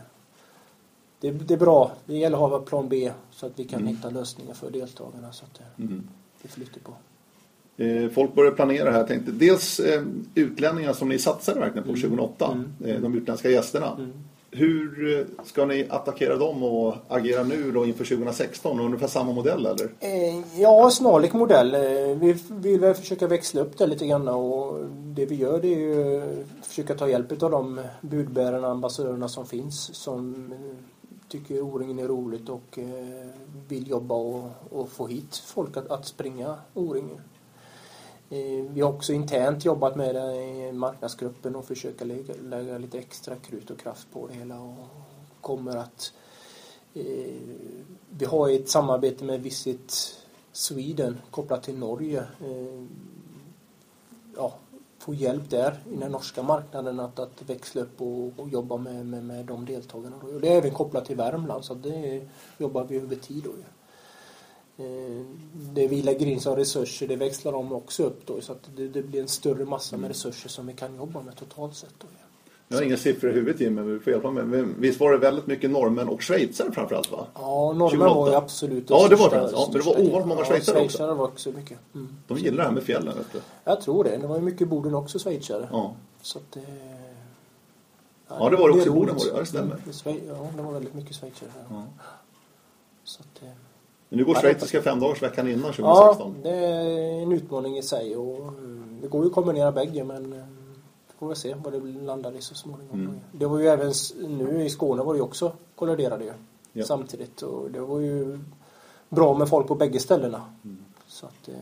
[1.20, 1.92] det, det är bra.
[2.06, 3.96] Det gäller att ha plan B så att vi kan Mm.
[3.96, 6.08] hitta lösningar för deltagarna så att det, mm.
[6.42, 6.92] det flyter på.
[7.76, 8.98] Eh, Folk börjar planera här.
[8.98, 10.02] Jag tänkte, dels eh,
[10.34, 12.00] utlänningar som ni satsade verkligen på Mm.
[12.02, 12.52] 2008.
[12.52, 12.96] Mm.
[12.96, 13.92] Eh, de utländska gästerna.
[13.98, 14.12] Mm.
[14.50, 18.80] Hur ska ni attackera dem och agera nu då inför 2016?
[18.80, 19.90] Ungefär samma modell eller?
[20.56, 21.76] Ja, snarlik modell.
[22.20, 25.78] Vi vill väl försöka växla upp det lite grann och det vi gör det är
[25.78, 26.22] ju
[26.60, 30.54] att försöka ta hjälp av de budbärarna, ambassadörerna som finns som
[31.28, 32.78] tycker O-ringen är roligt och
[33.68, 37.20] vill jobba och, och få hit folk att, att springa O-ringen.
[38.30, 42.98] Eh, vi har också internt jobbat med det i marknadsgruppen och försöka lägga, lägga lite
[42.98, 44.88] extra krut och kraft på det hela och
[45.40, 46.12] kommer att
[46.94, 47.04] eh,
[48.10, 50.16] vi har ett samarbete med Visit
[50.52, 52.20] Sweden kopplat till Norge.
[52.20, 52.84] Eh,
[54.36, 54.54] ja,
[54.98, 59.06] få hjälp där i den norska marknaden att, att växla upp och, och jobba med,
[59.06, 60.16] med, med de deltagarna.
[60.16, 63.50] Och det är även kopplat till Värmland så det jobbar vi över tid då.
[63.50, 63.75] Eh,
[65.74, 68.88] det vi lägger in som resurser det växlar de också upp då så att det,
[68.88, 71.94] det blir en större massa med resurser som vi kan jobba med totalt sett.
[71.98, 72.06] Då,
[72.68, 74.64] Jag har inga siffror i huvudet Jimmy, men vi får hjälpa mig.
[74.78, 77.26] Visst var det väldigt mycket norrmän och schweizare framförallt va?
[77.34, 79.50] Ja, norrmän var ju absolut Ja, det var det.
[79.52, 80.98] Ja, men det var ovanligt många schweizare ja, också.
[80.98, 81.78] schweizare var också mycket.
[81.94, 82.16] Mm.
[82.28, 83.40] De gillar det här med fjällen vet du.
[83.64, 84.16] Jag tror det.
[84.16, 85.68] Det var ju mycket Boden också schweizare.
[85.72, 85.94] Ja.
[86.22, 86.60] Så att det...
[88.28, 89.30] Ja, det var det också i Boden var det.
[89.32, 89.76] Ja, det stämmer.
[90.04, 91.50] Mm, Ja, det var väldigt mycket schweizare.
[91.54, 91.64] Ja.
[91.70, 91.84] Ja.
[93.04, 93.48] Så att, eh,
[94.08, 96.34] Men nu går Ja, schweiziska femdagarsveckan innan Ja, 2016.
[96.42, 98.52] det är en utmaning i sig och
[99.02, 100.38] det går ju att kombinera bägge men eh,
[101.08, 103.00] vi får väl se vad det landar i så småningom.
[103.00, 103.14] Mm.
[103.32, 103.92] Det var ju även
[104.28, 106.32] nu i Skåne var det ju också kolliderade ju
[106.72, 106.84] Ja.
[106.84, 108.38] samtidigt och det var ju
[109.08, 110.42] bra med folk på bägge ställena.
[110.64, 110.78] Mm.
[111.06, 111.54] Så att eh,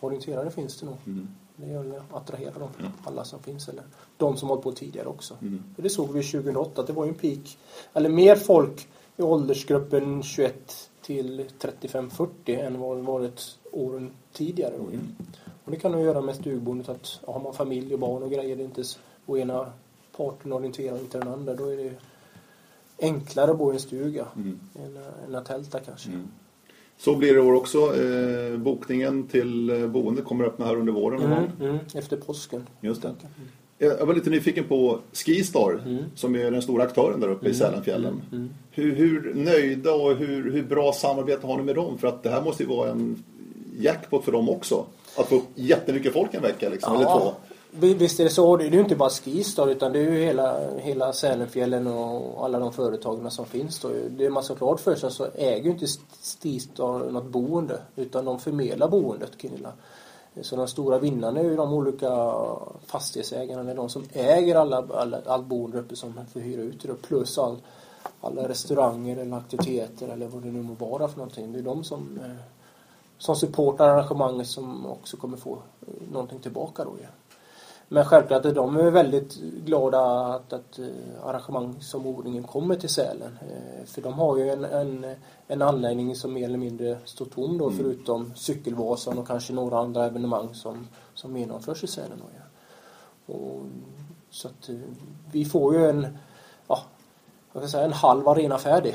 [0.00, 0.96] orienterade finns det nog.
[1.06, 1.28] Mm.
[1.56, 2.84] Det gäller att attrahera dem, Ja.
[3.04, 3.82] alla som finns eller
[4.16, 5.34] de som hållit på tidigare också.
[5.42, 5.62] Mm.
[5.76, 7.58] För det såg vi 2008 att det var ju en peak,
[7.92, 14.74] eller mer folk i åldersgruppen 21 till 35-40 än vad det varit åren tidigare.
[14.74, 15.16] Mm.
[15.64, 18.56] Och det kan nog göra med stugboendet att har man familj och barn och grejer
[18.56, 18.84] det inte
[19.26, 19.72] och ena
[20.16, 21.92] parten orienterar inte den andra då är det
[22.98, 24.60] enklare att bo i en stuga Mm.
[24.84, 26.08] än, än att tälta kanske.
[26.08, 26.28] Mm.
[26.96, 27.78] Så blir det i år också.
[27.78, 31.22] Eh, bokningen till eh, boende kommer öppna här under våren.
[31.22, 32.66] Mm, mm, efter påsken.
[32.80, 33.14] Just det.
[33.80, 33.96] Mm.
[33.98, 36.04] Jag var lite nyfiken på Skistar Mm.
[36.16, 38.22] som är den stora aktören där uppe i Sälenfjällen.
[38.32, 38.50] Mm.
[38.70, 41.98] Hur, hur nöjda och hur, hur bra samarbete har ni med dem?
[41.98, 43.22] För att det här måste ju vara en
[43.78, 44.84] jackpot för dem också.
[45.16, 47.32] Att få jättemycket folk en vecka liksom, eller två.
[47.70, 48.56] vi- visst är det så.
[48.56, 52.58] Det är ju inte bara Skistar utan det är ju hela, hela Sälenfjällen och alla
[52.58, 53.88] de företagen som finns då.
[54.10, 55.86] Det man ska klart för sig så äger ju inte
[56.42, 59.72] Skistar något boende utan de förmedlar boendet Gunilla.
[60.42, 62.34] Så de stora vinnarna är ju de olika
[62.86, 66.62] fastighetsägarna, det är de som äger alla, alla, allt boende uppe som man får hyra
[66.62, 67.56] ut det plus all,
[68.20, 71.52] alla restauranger eller aktiviteter eller vad det nu må vara för någonting.
[71.52, 72.44] Det är de som, eh,
[73.18, 77.06] som supportar arrangemanget som också kommer få eh, någonting tillbaka då ju.
[77.92, 80.00] Men självklart är de är väldigt glada
[80.34, 80.86] att, att eh,
[81.24, 83.38] arrangemang som odlingen kommer till Sälen.
[83.42, 85.14] Eh, För de har ju en, en,
[85.46, 90.06] en anläggning som mer eller mindre står tom då förutom Cykelvasan och kanske några andra
[90.06, 92.18] evenemang som, som genomförs i Sälen.
[92.18, 93.34] Då, ja.
[93.34, 93.62] och,
[94.30, 94.74] så att eh,
[95.32, 96.18] vi får ju en,
[96.68, 96.82] ja,
[97.52, 98.94] jag säga, en halv arena färdig.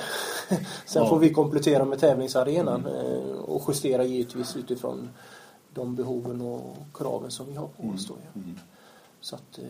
[0.85, 1.09] Sen Ja.
[1.09, 5.09] får vi komplettera med tävlingsarenan eh, och justera givetvis utifrån
[5.73, 8.07] de behoven och kraven som vi har på oss.
[8.07, 8.41] Då, ja.
[8.41, 8.59] Mm.
[9.25, 9.65] Så att eh,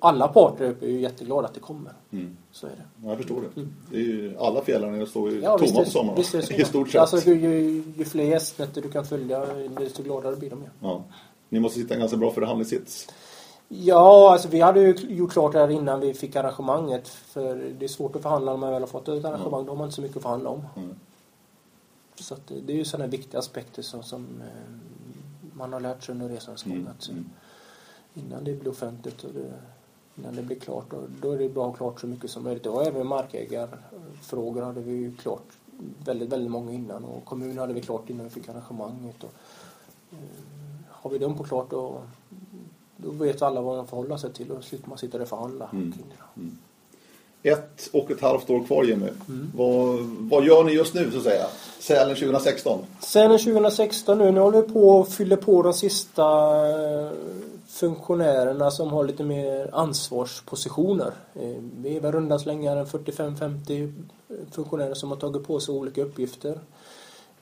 [0.00, 1.92] alla parter uppe är ju jätteglada att det kommer.
[2.10, 2.36] Mm.
[2.52, 2.82] Så är det.
[3.02, 3.66] Ja, jag förstår det.
[3.90, 6.16] det är ju, alla fjällarna står ju Ja, tomma är, på sommaren.
[6.16, 6.52] visst är det så.
[6.54, 7.00] I stort sett.
[7.00, 9.46] Alltså, ju, ju, ju fler gästnätter du kan följa,
[9.78, 10.68] desto gladare blir de ju.
[10.80, 11.02] ja.
[11.48, 13.08] Ni måste sitta en ganska bra förhandlingssits.
[13.68, 17.08] Ja, alltså vi hade ju gjort klart det här innan vi fick arrangemanget.
[17.08, 19.64] För det är svårt att förhandla när man väl har fått ett arrangemang.
[19.64, 20.62] Då har man inte så mycket att förhandla om.
[20.76, 20.94] Mm.
[22.20, 24.93] Så att det det är ju sådana viktiga aspekter som, som eh,
[25.56, 26.72] man har lärt sig under resans gång.
[26.72, 26.86] Mm.
[26.88, 27.30] Att, Mm.
[28.14, 29.52] innan det blir offentligt och det,
[30.16, 30.92] innan det blir klart.
[30.92, 32.66] Och då är det bra att ha klart så mycket som möjligt.
[32.66, 35.46] Och även markägarfrågor hade vi ju klart
[36.04, 37.04] väldigt, väldigt många innan.
[37.04, 39.24] Och kommunen hade vi klart innan vi fick arrangemanget.
[39.24, 39.32] Och,
[40.12, 40.18] eh,
[40.90, 42.02] har vi dem på klart då,
[42.96, 45.28] då vet alla vad de får hålla sig till och slipper man sitta där och
[45.28, 45.68] förhandla.
[45.72, 45.92] Mm.
[45.92, 46.40] kring det.
[47.46, 49.08] Ett och ett halvt år kvar Jimmy.
[49.28, 49.52] Mm.
[49.54, 49.98] Vad,
[50.30, 51.46] vad gör ni just nu så att säga?
[51.78, 52.84] Sälen 2016?
[53.00, 56.22] Sen 2016 nu, nu håller vi på och fyller på de sista
[56.68, 57.10] eh,
[57.66, 61.12] funktionärerna som har lite mer ansvarspositioner.
[61.34, 63.92] Eh, Vi är väl runda slängar en 45-50
[64.50, 66.58] funktionärer som har tagit på sig olika uppgifter.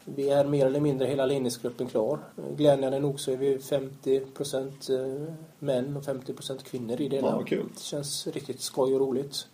[0.05, 2.18] Vi är mer eller mindre hela ledningsgruppen klar.
[2.38, 7.16] Eh, Glädjande nog så är vi 50% eh, män och 50% kvinnor i det.
[7.16, 7.42] Ja.
[7.50, 9.46] Det känns riktigt skoj och roligt.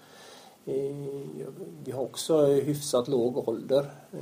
[1.85, 3.87] Vi har också hyfsat låg ålder.
[4.13, 4.19] Eh,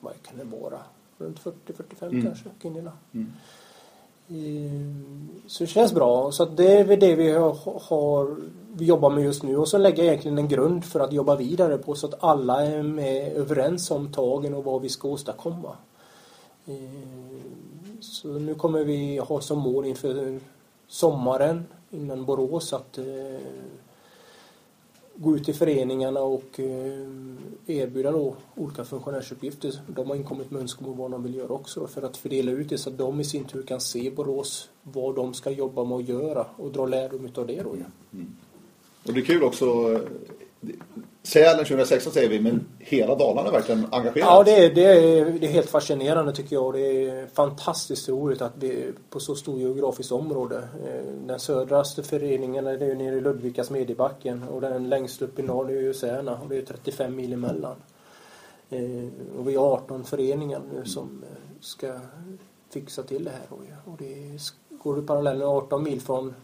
[0.00, 0.78] Vad kan det vara?
[1.18, 2.22] Runt 40-45 Mm.
[2.24, 2.92] kanske, kvinnorna.
[3.12, 3.32] Mm.
[4.28, 6.32] Eh, Så det känns bra.
[6.32, 8.36] Så det är det vi har,
[8.76, 9.56] vi jobbar med just nu.
[9.56, 12.66] Och så lägger jag egentligen en grund för att jobba vidare på så att alla
[12.66, 15.76] är med överens om tagen och vad vi ska åstadkomma.
[16.66, 16.74] Eh,
[18.00, 20.40] Så nu kommer vi ha som mål inför
[20.88, 22.98] sommaren innan Borås att
[25.22, 27.06] gå ut till föreningarna och eh,
[27.66, 29.80] erbjuda då olika funktionärsuppgifter.
[29.86, 32.78] De har inkommit med önskemål vad de vill göra också för att fördela ut det
[32.78, 36.08] så att de i sin tur kan se Borås vad de ska jobba med att
[36.08, 37.70] göra och dra lärdom av det då.
[37.70, 37.74] Ja.
[37.74, 37.90] Mm.
[38.12, 38.36] mm.
[39.06, 40.70] Och det är kul också eh,
[41.22, 44.28] Sälen 2016 säger vi, men hela Dalarna är verkligen engagerat.
[44.28, 46.74] Ja, det är, det, är, det är helt fascinerande tycker jag.
[46.74, 50.56] Det är fantastiskt roligt att vi på så stort geografiskt område.
[50.56, 55.42] Eh, den södraste föreningen är ju nere i Ludvika Smedjebacken och den längst upp i
[55.42, 57.76] norr är ju Särna och det är 35 mil emellan.
[58.70, 59.08] Eh,
[59.38, 61.92] och vi har 18 föreningar nu som eh, ska
[62.72, 63.58] fixa till det här.
[63.84, 64.38] Och det
[64.82, 66.34] går du parallellen 18 mil från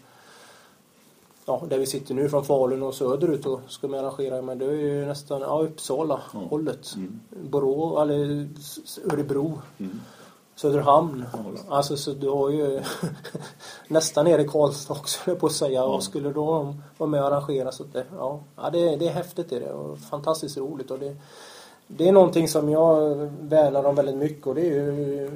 [1.46, 4.64] ja, där vi sitter nu från Falun och söderut och ska man arrangera men det
[4.64, 6.48] är ju nästan ja, Uppsala mm.
[6.48, 6.94] hållet.
[6.96, 7.20] Mm.
[7.50, 8.48] Borå, eller
[9.12, 9.58] Örebro.
[9.78, 10.00] Mm.
[10.56, 11.24] Söderhamn.
[11.68, 12.80] Alltså så du har ju
[13.88, 15.80] nästan nere i Karlstad också på att säga.
[15.80, 15.84] Ja.
[15.84, 19.52] Och skulle då vara med och arrangera så det, ja, ja det, det är häftigt
[19.52, 21.16] är det och fantastiskt roligt och det,
[21.86, 25.30] det är någonting som jag värnar om väldigt mycket och det är ju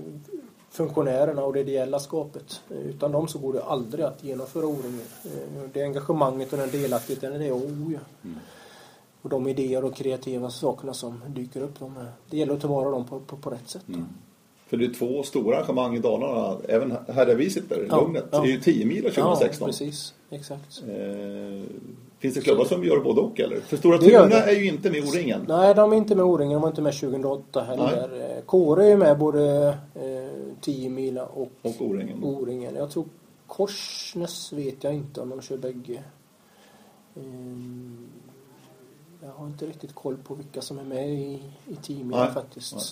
[0.70, 2.60] funktionärerna och det ideella skapet.
[2.70, 5.06] Utan dem så går det aldrig att genomföra O-ringen.
[5.24, 7.98] Eh, det engagemanget och den delaktigheten, det är oh, ja.
[8.24, 8.38] Mm.
[9.22, 11.94] Och de idéer och kreativa sakerna som dyker upp, de,
[12.30, 13.88] det gäller att tillvara dem på, på, på rätt sätt.
[13.88, 14.06] Mm.
[14.66, 18.24] För det är två stora arrangemang i Dalarna, även här där vi sitter, ja, Lugnet.
[18.30, 18.40] Ja.
[18.40, 19.66] Det är ju 10 mil 2016.
[19.66, 20.14] Ja, precis.
[20.30, 20.82] Exakt.
[20.88, 21.62] Eh,
[22.20, 23.60] finns det klubbar som gör både och eller?
[23.60, 25.44] För Stora Tuna är ju inte med O-ringen.
[25.48, 26.52] Nej, de är inte med O-ringen.
[26.52, 28.36] De var inte med 2008 heller.
[28.36, 32.24] Eh, Kåre är med både eh, 10 mila och, och O-ringen.
[32.24, 32.74] O-ringen.
[32.74, 33.04] Jag tror
[33.46, 36.02] Korsnäs vet jag inte om de kör bägge.
[37.16, 37.22] Eh,
[39.22, 42.74] jag har inte riktigt koll på vilka som är med i, i 10 mila faktiskt.
[42.74, 42.82] Nej.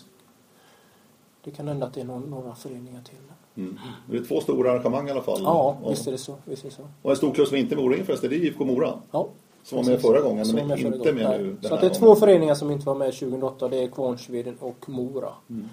[1.44, 3.18] Det kan hända att det är någon, några föreningar till.
[3.58, 3.78] Mm.
[4.10, 5.40] Det är två stora arrangemang i alla fall.
[5.42, 6.36] Ja, och, visst är det så.
[6.44, 6.82] Visst är det så.
[7.02, 8.94] Och en stor klubb som inte är med förresten, det är IFK Mora.
[9.10, 9.28] Ja.
[9.62, 11.56] Som var med förra gången, som men med inte med nu.
[11.62, 13.68] Så det är två föreningar som inte var med 2008.
[13.68, 15.32] Det är Kvarnsveden och Mora.
[15.50, 15.68] Mm.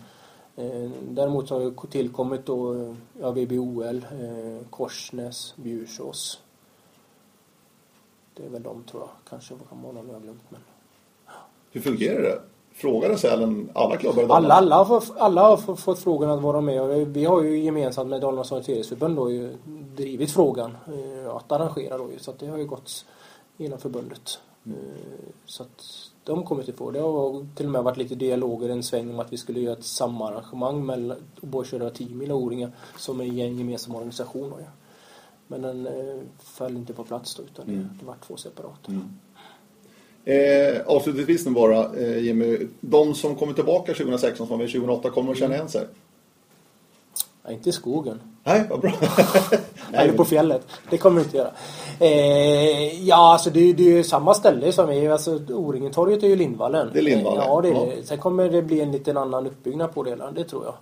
[0.56, 6.42] Eh, däremot har det tillkommit då ja, VBOL, eh, Korsnäs, Bjursås.
[8.34, 9.10] Det är väl de tror jag.
[9.30, 10.62] Kanske kan vara någon jag glömt men...
[11.72, 12.42] Hur fungerar det?
[12.76, 14.54] Frågade Sälen alla klubbar i Dalarna?
[14.54, 17.08] Alla, alla, har, alla har fått frågan att vara med.
[17.08, 19.58] Vi har ju gemensamt med Dalarnas orienteringsförbund då ju
[19.96, 23.06] drivit frågan eh, att arrangera då Så att det har ju gått
[23.58, 24.40] genom förbundet.
[24.66, 24.78] Mm.
[25.46, 25.84] Så att
[26.24, 26.92] de kommer till få.
[26.92, 29.78] Det har till och med varit lite dialoger en sväng om att vi skulle göra
[29.78, 34.50] ett samarrangemang mellan och bara köra 10 mil O-ringar som är en gemensam organisation.
[34.50, 34.72] Då, ja.
[35.48, 37.80] Men den eh, föll inte på plats då utan mm.
[37.80, 38.92] det, det var två separata.
[38.92, 39.20] Mm.
[40.26, 45.10] Eh, avslutningsvis nu bara eh, Jimmy, de som kommer tillbaka 2016 som var med 2008
[45.10, 45.88] kommer att känna igen sig?
[47.44, 48.20] Ja, inte i skogen.
[48.44, 48.92] Nej, vad bra.
[49.94, 50.68] Eller på fjället.
[50.90, 51.52] Det kommer vi inte göra.
[52.00, 56.36] Eh, ja, alltså det, det är ju samma ställe som är, alltså O-ringen-torget är ju
[56.36, 56.90] Lindvallen.
[56.94, 57.44] Det är Lindvallen.
[57.48, 57.86] ja, det är ja.
[57.86, 58.04] det.
[58.04, 60.74] Sen kommer det bli en liten annan uppbyggnad på det, det tror jag.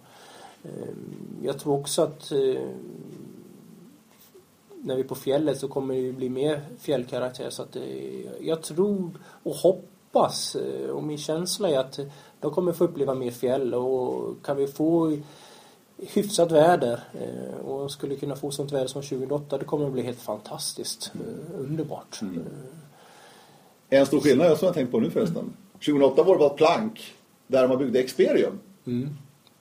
[0.64, 0.88] Eh,
[1.44, 2.62] jag tror också att eh,
[4.84, 7.50] när vi är på fjället så kommer det ju bli mer fjällkaraktär.
[7.50, 7.78] Så att
[8.40, 9.12] jag tror
[9.44, 12.00] och hoppas eh, och min känsla är att
[12.40, 15.18] de kommer få uppleva mer fjäll och kan vi få
[15.98, 20.02] hyfsat väder eh, och skulle kunna få sånt väder som 2008 det kommer att bli
[20.02, 22.22] helt fantastiskt eh, underbart.
[22.22, 22.44] Mm.
[23.90, 25.54] En stor skillnad som jag tänkt på nu förresten.
[25.74, 27.14] 2008 var det bara plank
[27.48, 28.60] där man byggde Experium.
[28.86, 29.10] Mm.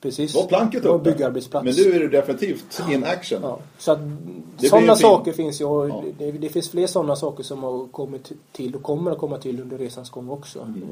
[0.02, 0.34] Precis.
[0.34, 1.10] Var planket uppe.
[1.10, 1.64] byggarbetsplats.
[1.64, 3.42] Men nu är det definitivt in action.
[3.42, 3.58] Ja.
[3.78, 3.98] Så att
[4.58, 6.04] sådana saker finns ju och ja.
[6.18, 9.60] det, det, finns fler sådana saker som har kommit till och kommer att komma till
[9.60, 10.60] under resans gång också.
[10.60, 10.82] Mm.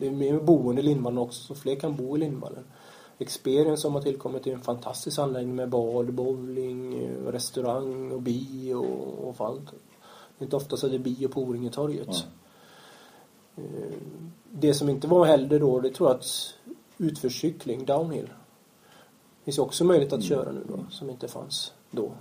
[0.00, 2.64] Det är mer boende i Lindvallen också så fler kan bo i Lindvallen.
[3.18, 9.28] Experience som har tillkommit är en fantastisk anläggning med bad, bowling, restaurang och bio och,
[9.28, 9.66] och allt.
[10.38, 12.08] Det är inte ofta så det är bio på Oringetorget.
[12.08, 12.22] Mm.
[14.50, 16.54] Det som inte var heller då, det tror jag att
[17.02, 18.26] utförscykling, downhill.
[18.26, 20.28] Det finns också möjlighet att mm.
[20.28, 22.12] köra nu då, som inte fanns då.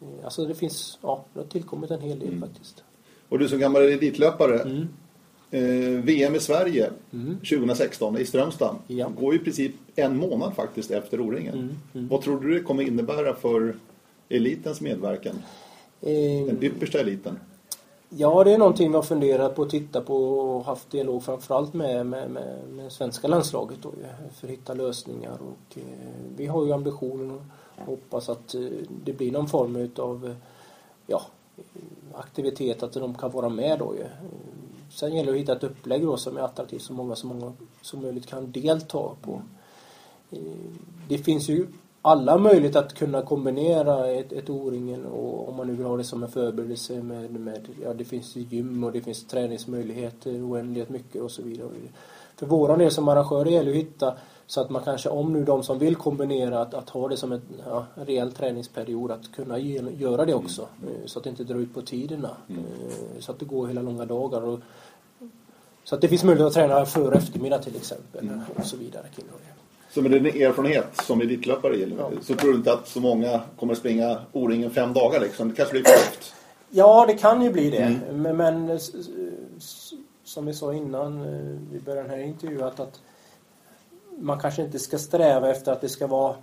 [0.00, 2.40] Eh, alltså det finns, ja, det har tillkommit en hel del mm.
[2.40, 2.84] faktiskt.
[3.28, 4.88] Och du som gammal elitlöpare, mm.
[5.50, 7.36] eh, VM i Sverige mm.
[7.36, 9.08] 2016 i Strömstad ja.
[9.08, 11.54] går ju i princip en månad faktiskt efter O-ringen.
[11.54, 11.76] Mm.
[11.94, 12.08] Mm.
[12.08, 13.76] Vad tror du det kommer innebära för
[14.28, 15.42] elitens medverkan?
[16.00, 17.38] Eh, Den yppersta eliten?
[18.08, 21.74] Ja, det är någonting vi har funderat på att titta på och haft dialog framförallt
[21.74, 23.92] med, med, med, med svenska landslaget då,
[24.34, 25.38] för att hitta lösningar.
[25.40, 25.84] Och, eh,
[26.36, 28.60] vi har ju ambitionen och hoppas att eh,
[29.04, 30.36] det blir någon form utav eh,
[31.06, 31.22] ja,
[32.14, 33.94] aktivitet, att de kan vara med då.
[33.94, 34.06] Eh.
[34.90, 37.52] Sen gäller det att hitta ett upplägg då som är attraktivt så många, så många
[37.82, 39.42] som möjligt kan delta på.
[40.30, 40.38] Eh,
[41.08, 41.66] det finns ju
[42.06, 46.04] alla möjlighet att kunna kombinera ett, ett O-ringen och om man nu vill ha det
[46.04, 51.22] som en förberedelse med, med ja det finns gym och det finns träningsmöjligheter oändligt mycket
[51.22, 51.68] och så vidare.
[52.36, 54.14] För våran del som arrangör gäller att hitta
[54.46, 57.32] så att man kanske, om nu de som vill kombinera, att, att ha det som
[57.32, 60.68] en ja, rejäl träningsperiod, att kunna ge, göra det också.
[60.82, 61.08] Mm.
[61.08, 62.30] Så att det inte drar ut på tiderna.
[62.48, 62.64] Mm.
[62.64, 64.42] Eh, så att det går hela långa dagar.
[64.42, 64.60] Och,
[65.84, 68.28] så att det finns möjlighet att träna före eftermiddag till exempel.
[68.28, 68.40] Mm.
[68.56, 69.53] Och så vidare kring det.
[69.94, 72.10] Så med din erfarenhet som elitlöpare ja.
[72.22, 75.48] så tror du inte att så många kommer springa O-ringen fem dagar liksom?
[75.48, 76.34] Det kanske blir tufft?
[76.70, 77.82] Ja, det kan ju bli det.
[77.82, 78.22] Mm.
[78.22, 78.78] Men, men,
[80.24, 83.00] som vi sa innan eh, vi började den här intervjun att, att
[84.18, 86.34] man kanske inte ska sträva efter att det ska vara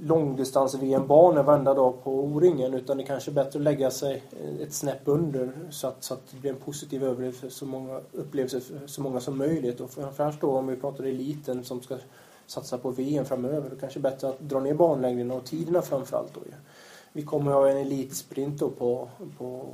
[0.00, 4.22] långdistans VM-banor varenda dag på O-ringen utan det kanske är bättre att lägga sig
[4.60, 8.00] ett snäpp under så att, så att det blir en positiv upplevelse för så många,
[8.12, 9.80] upplevelse för så många som möjligt.
[9.80, 11.96] Och framförallt då om vi pratar eliten som ska
[12.46, 13.70] satsa på VM framöver.
[13.70, 16.52] Då kanske är bättre att dra ner banlängden och tiderna framförallt då ju.
[17.12, 19.66] Vi kommer ha en elitsprint då på, på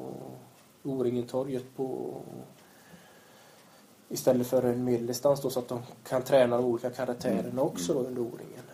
[0.83, 2.15] O-ringen-torget på
[4.09, 7.59] istället för en medeldistans då så att de kan träna de olika karaktärerna mm.
[7.59, 8.65] också då under O-ringen.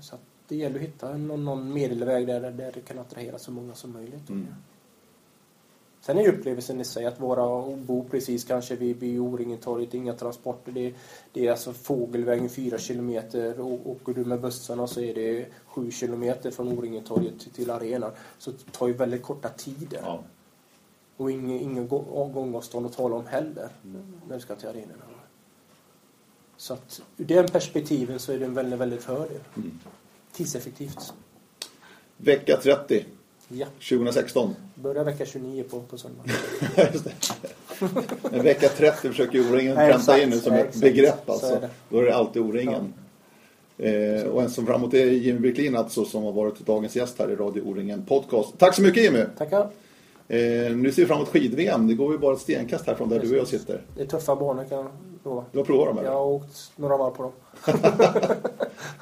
[0.00, 3.50] Så att det gäller att hitta någon, någon medelväg där, där det kan attrahera så
[3.50, 4.28] många som möjligt.
[4.28, 4.46] Mm.
[6.00, 10.12] Sen är ju upplevelsen i sig att vara bo precis kanske vid, vid O-ringen-torget, inga
[10.12, 10.72] transporter.
[10.72, 10.94] Det,
[11.32, 15.90] det är alltså fågelvägen 4 kilometer och åker du med bussarna så är det 7
[15.90, 18.10] kilometer från O-ringen-torget till, till arenan.
[18.38, 20.00] Så det tar ju väldigt korta tider.
[20.04, 20.20] Ja.
[21.16, 24.20] Och ingen, ingen gångavstånd att tala om heller mm.
[24.28, 25.04] när du ska till arenorna.
[26.56, 29.40] Så att ur den perspektiven så är det en väldigt, väldigt fördel.
[29.56, 29.78] Mm.
[30.32, 31.14] Tidseffektivt.
[32.16, 33.04] Vecka 30.
[33.52, 33.66] Ja.
[33.88, 34.54] 2016.
[34.74, 36.22] Börjar vecka 29 på, på söndag.
[38.30, 41.54] Men vecka 30 försöker O-ringen pränta in nu som ett begrepp alltså.
[41.54, 42.92] Är Då är det alltid O-ringen.
[43.76, 43.84] Ja.
[43.84, 47.30] Eh, och en som framåt är Jimmy Bicklin alltså som har varit dagens gäst här
[47.30, 48.58] i Radio O-ringen Podcast.
[48.58, 49.24] Tack så mycket Jimmy!
[49.38, 49.60] Tackar!
[50.28, 51.86] Eh, nu ser vi framåt skid-VM.
[51.88, 53.30] Det går ju bara ett stenkast härifrån där Precis.
[53.30, 53.82] du och jag sitter.
[53.96, 54.86] Det är tuffa banor kan jag
[55.24, 55.44] lova.
[55.52, 56.08] Du har provat dem eller?
[56.08, 57.32] Jag har åkt några varv på dem.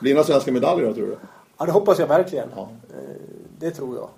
[0.01, 1.16] Blir det några svenska medaljer då tror du?
[1.61, 2.49] Ja det hoppas jag verkligen.
[2.57, 2.68] Ja.
[2.90, 2.99] Eh,
[3.59, 4.09] det tror jag.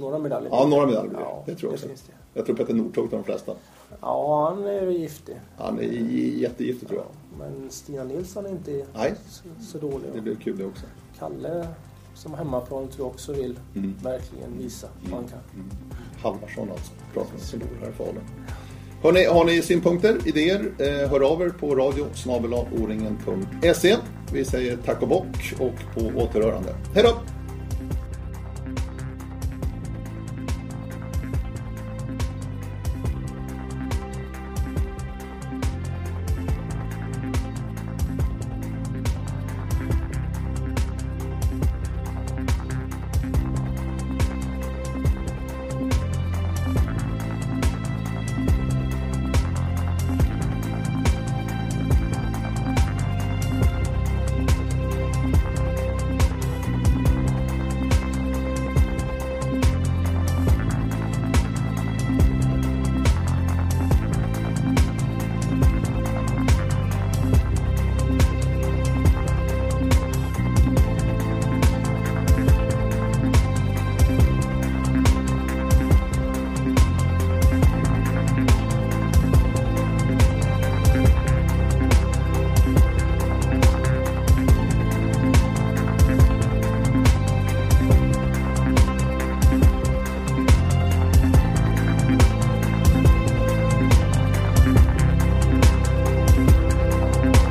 [0.00, 0.50] Några medaljer.
[0.52, 1.54] Ja, några medaljer blir ja, det.
[1.54, 1.86] tror jag också.
[1.86, 2.12] Det.
[2.34, 3.52] Jag tror Petter Northug tar de flesta.
[4.00, 5.40] Ja, han är giftig.
[5.58, 7.38] Han är jättegiftig tror jag.
[7.38, 9.14] Men Stina Nilsson är inte Nej.
[9.28, 10.10] Så, så dålig.
[10.14, 10.84] Det blir kul det också.
[11.18, 11.66] Kalle
[12.14, 13.94] som hemmaplan tror jag också vill mm.
[14.02, 15.38] verkligen visa vad han kan.
[15.54, 15.70] Mm.
[16.22, 18.24] Halvarsson alltså, pratar med bor här i Falun.
[19.02, 22.06] Hörrni, har ni synpunkter, idéer, eh, hör av er på radio
[24.32, 26.74] Vi säger tack och bock och på återhörande.
[26.94, 27.39] Hej då!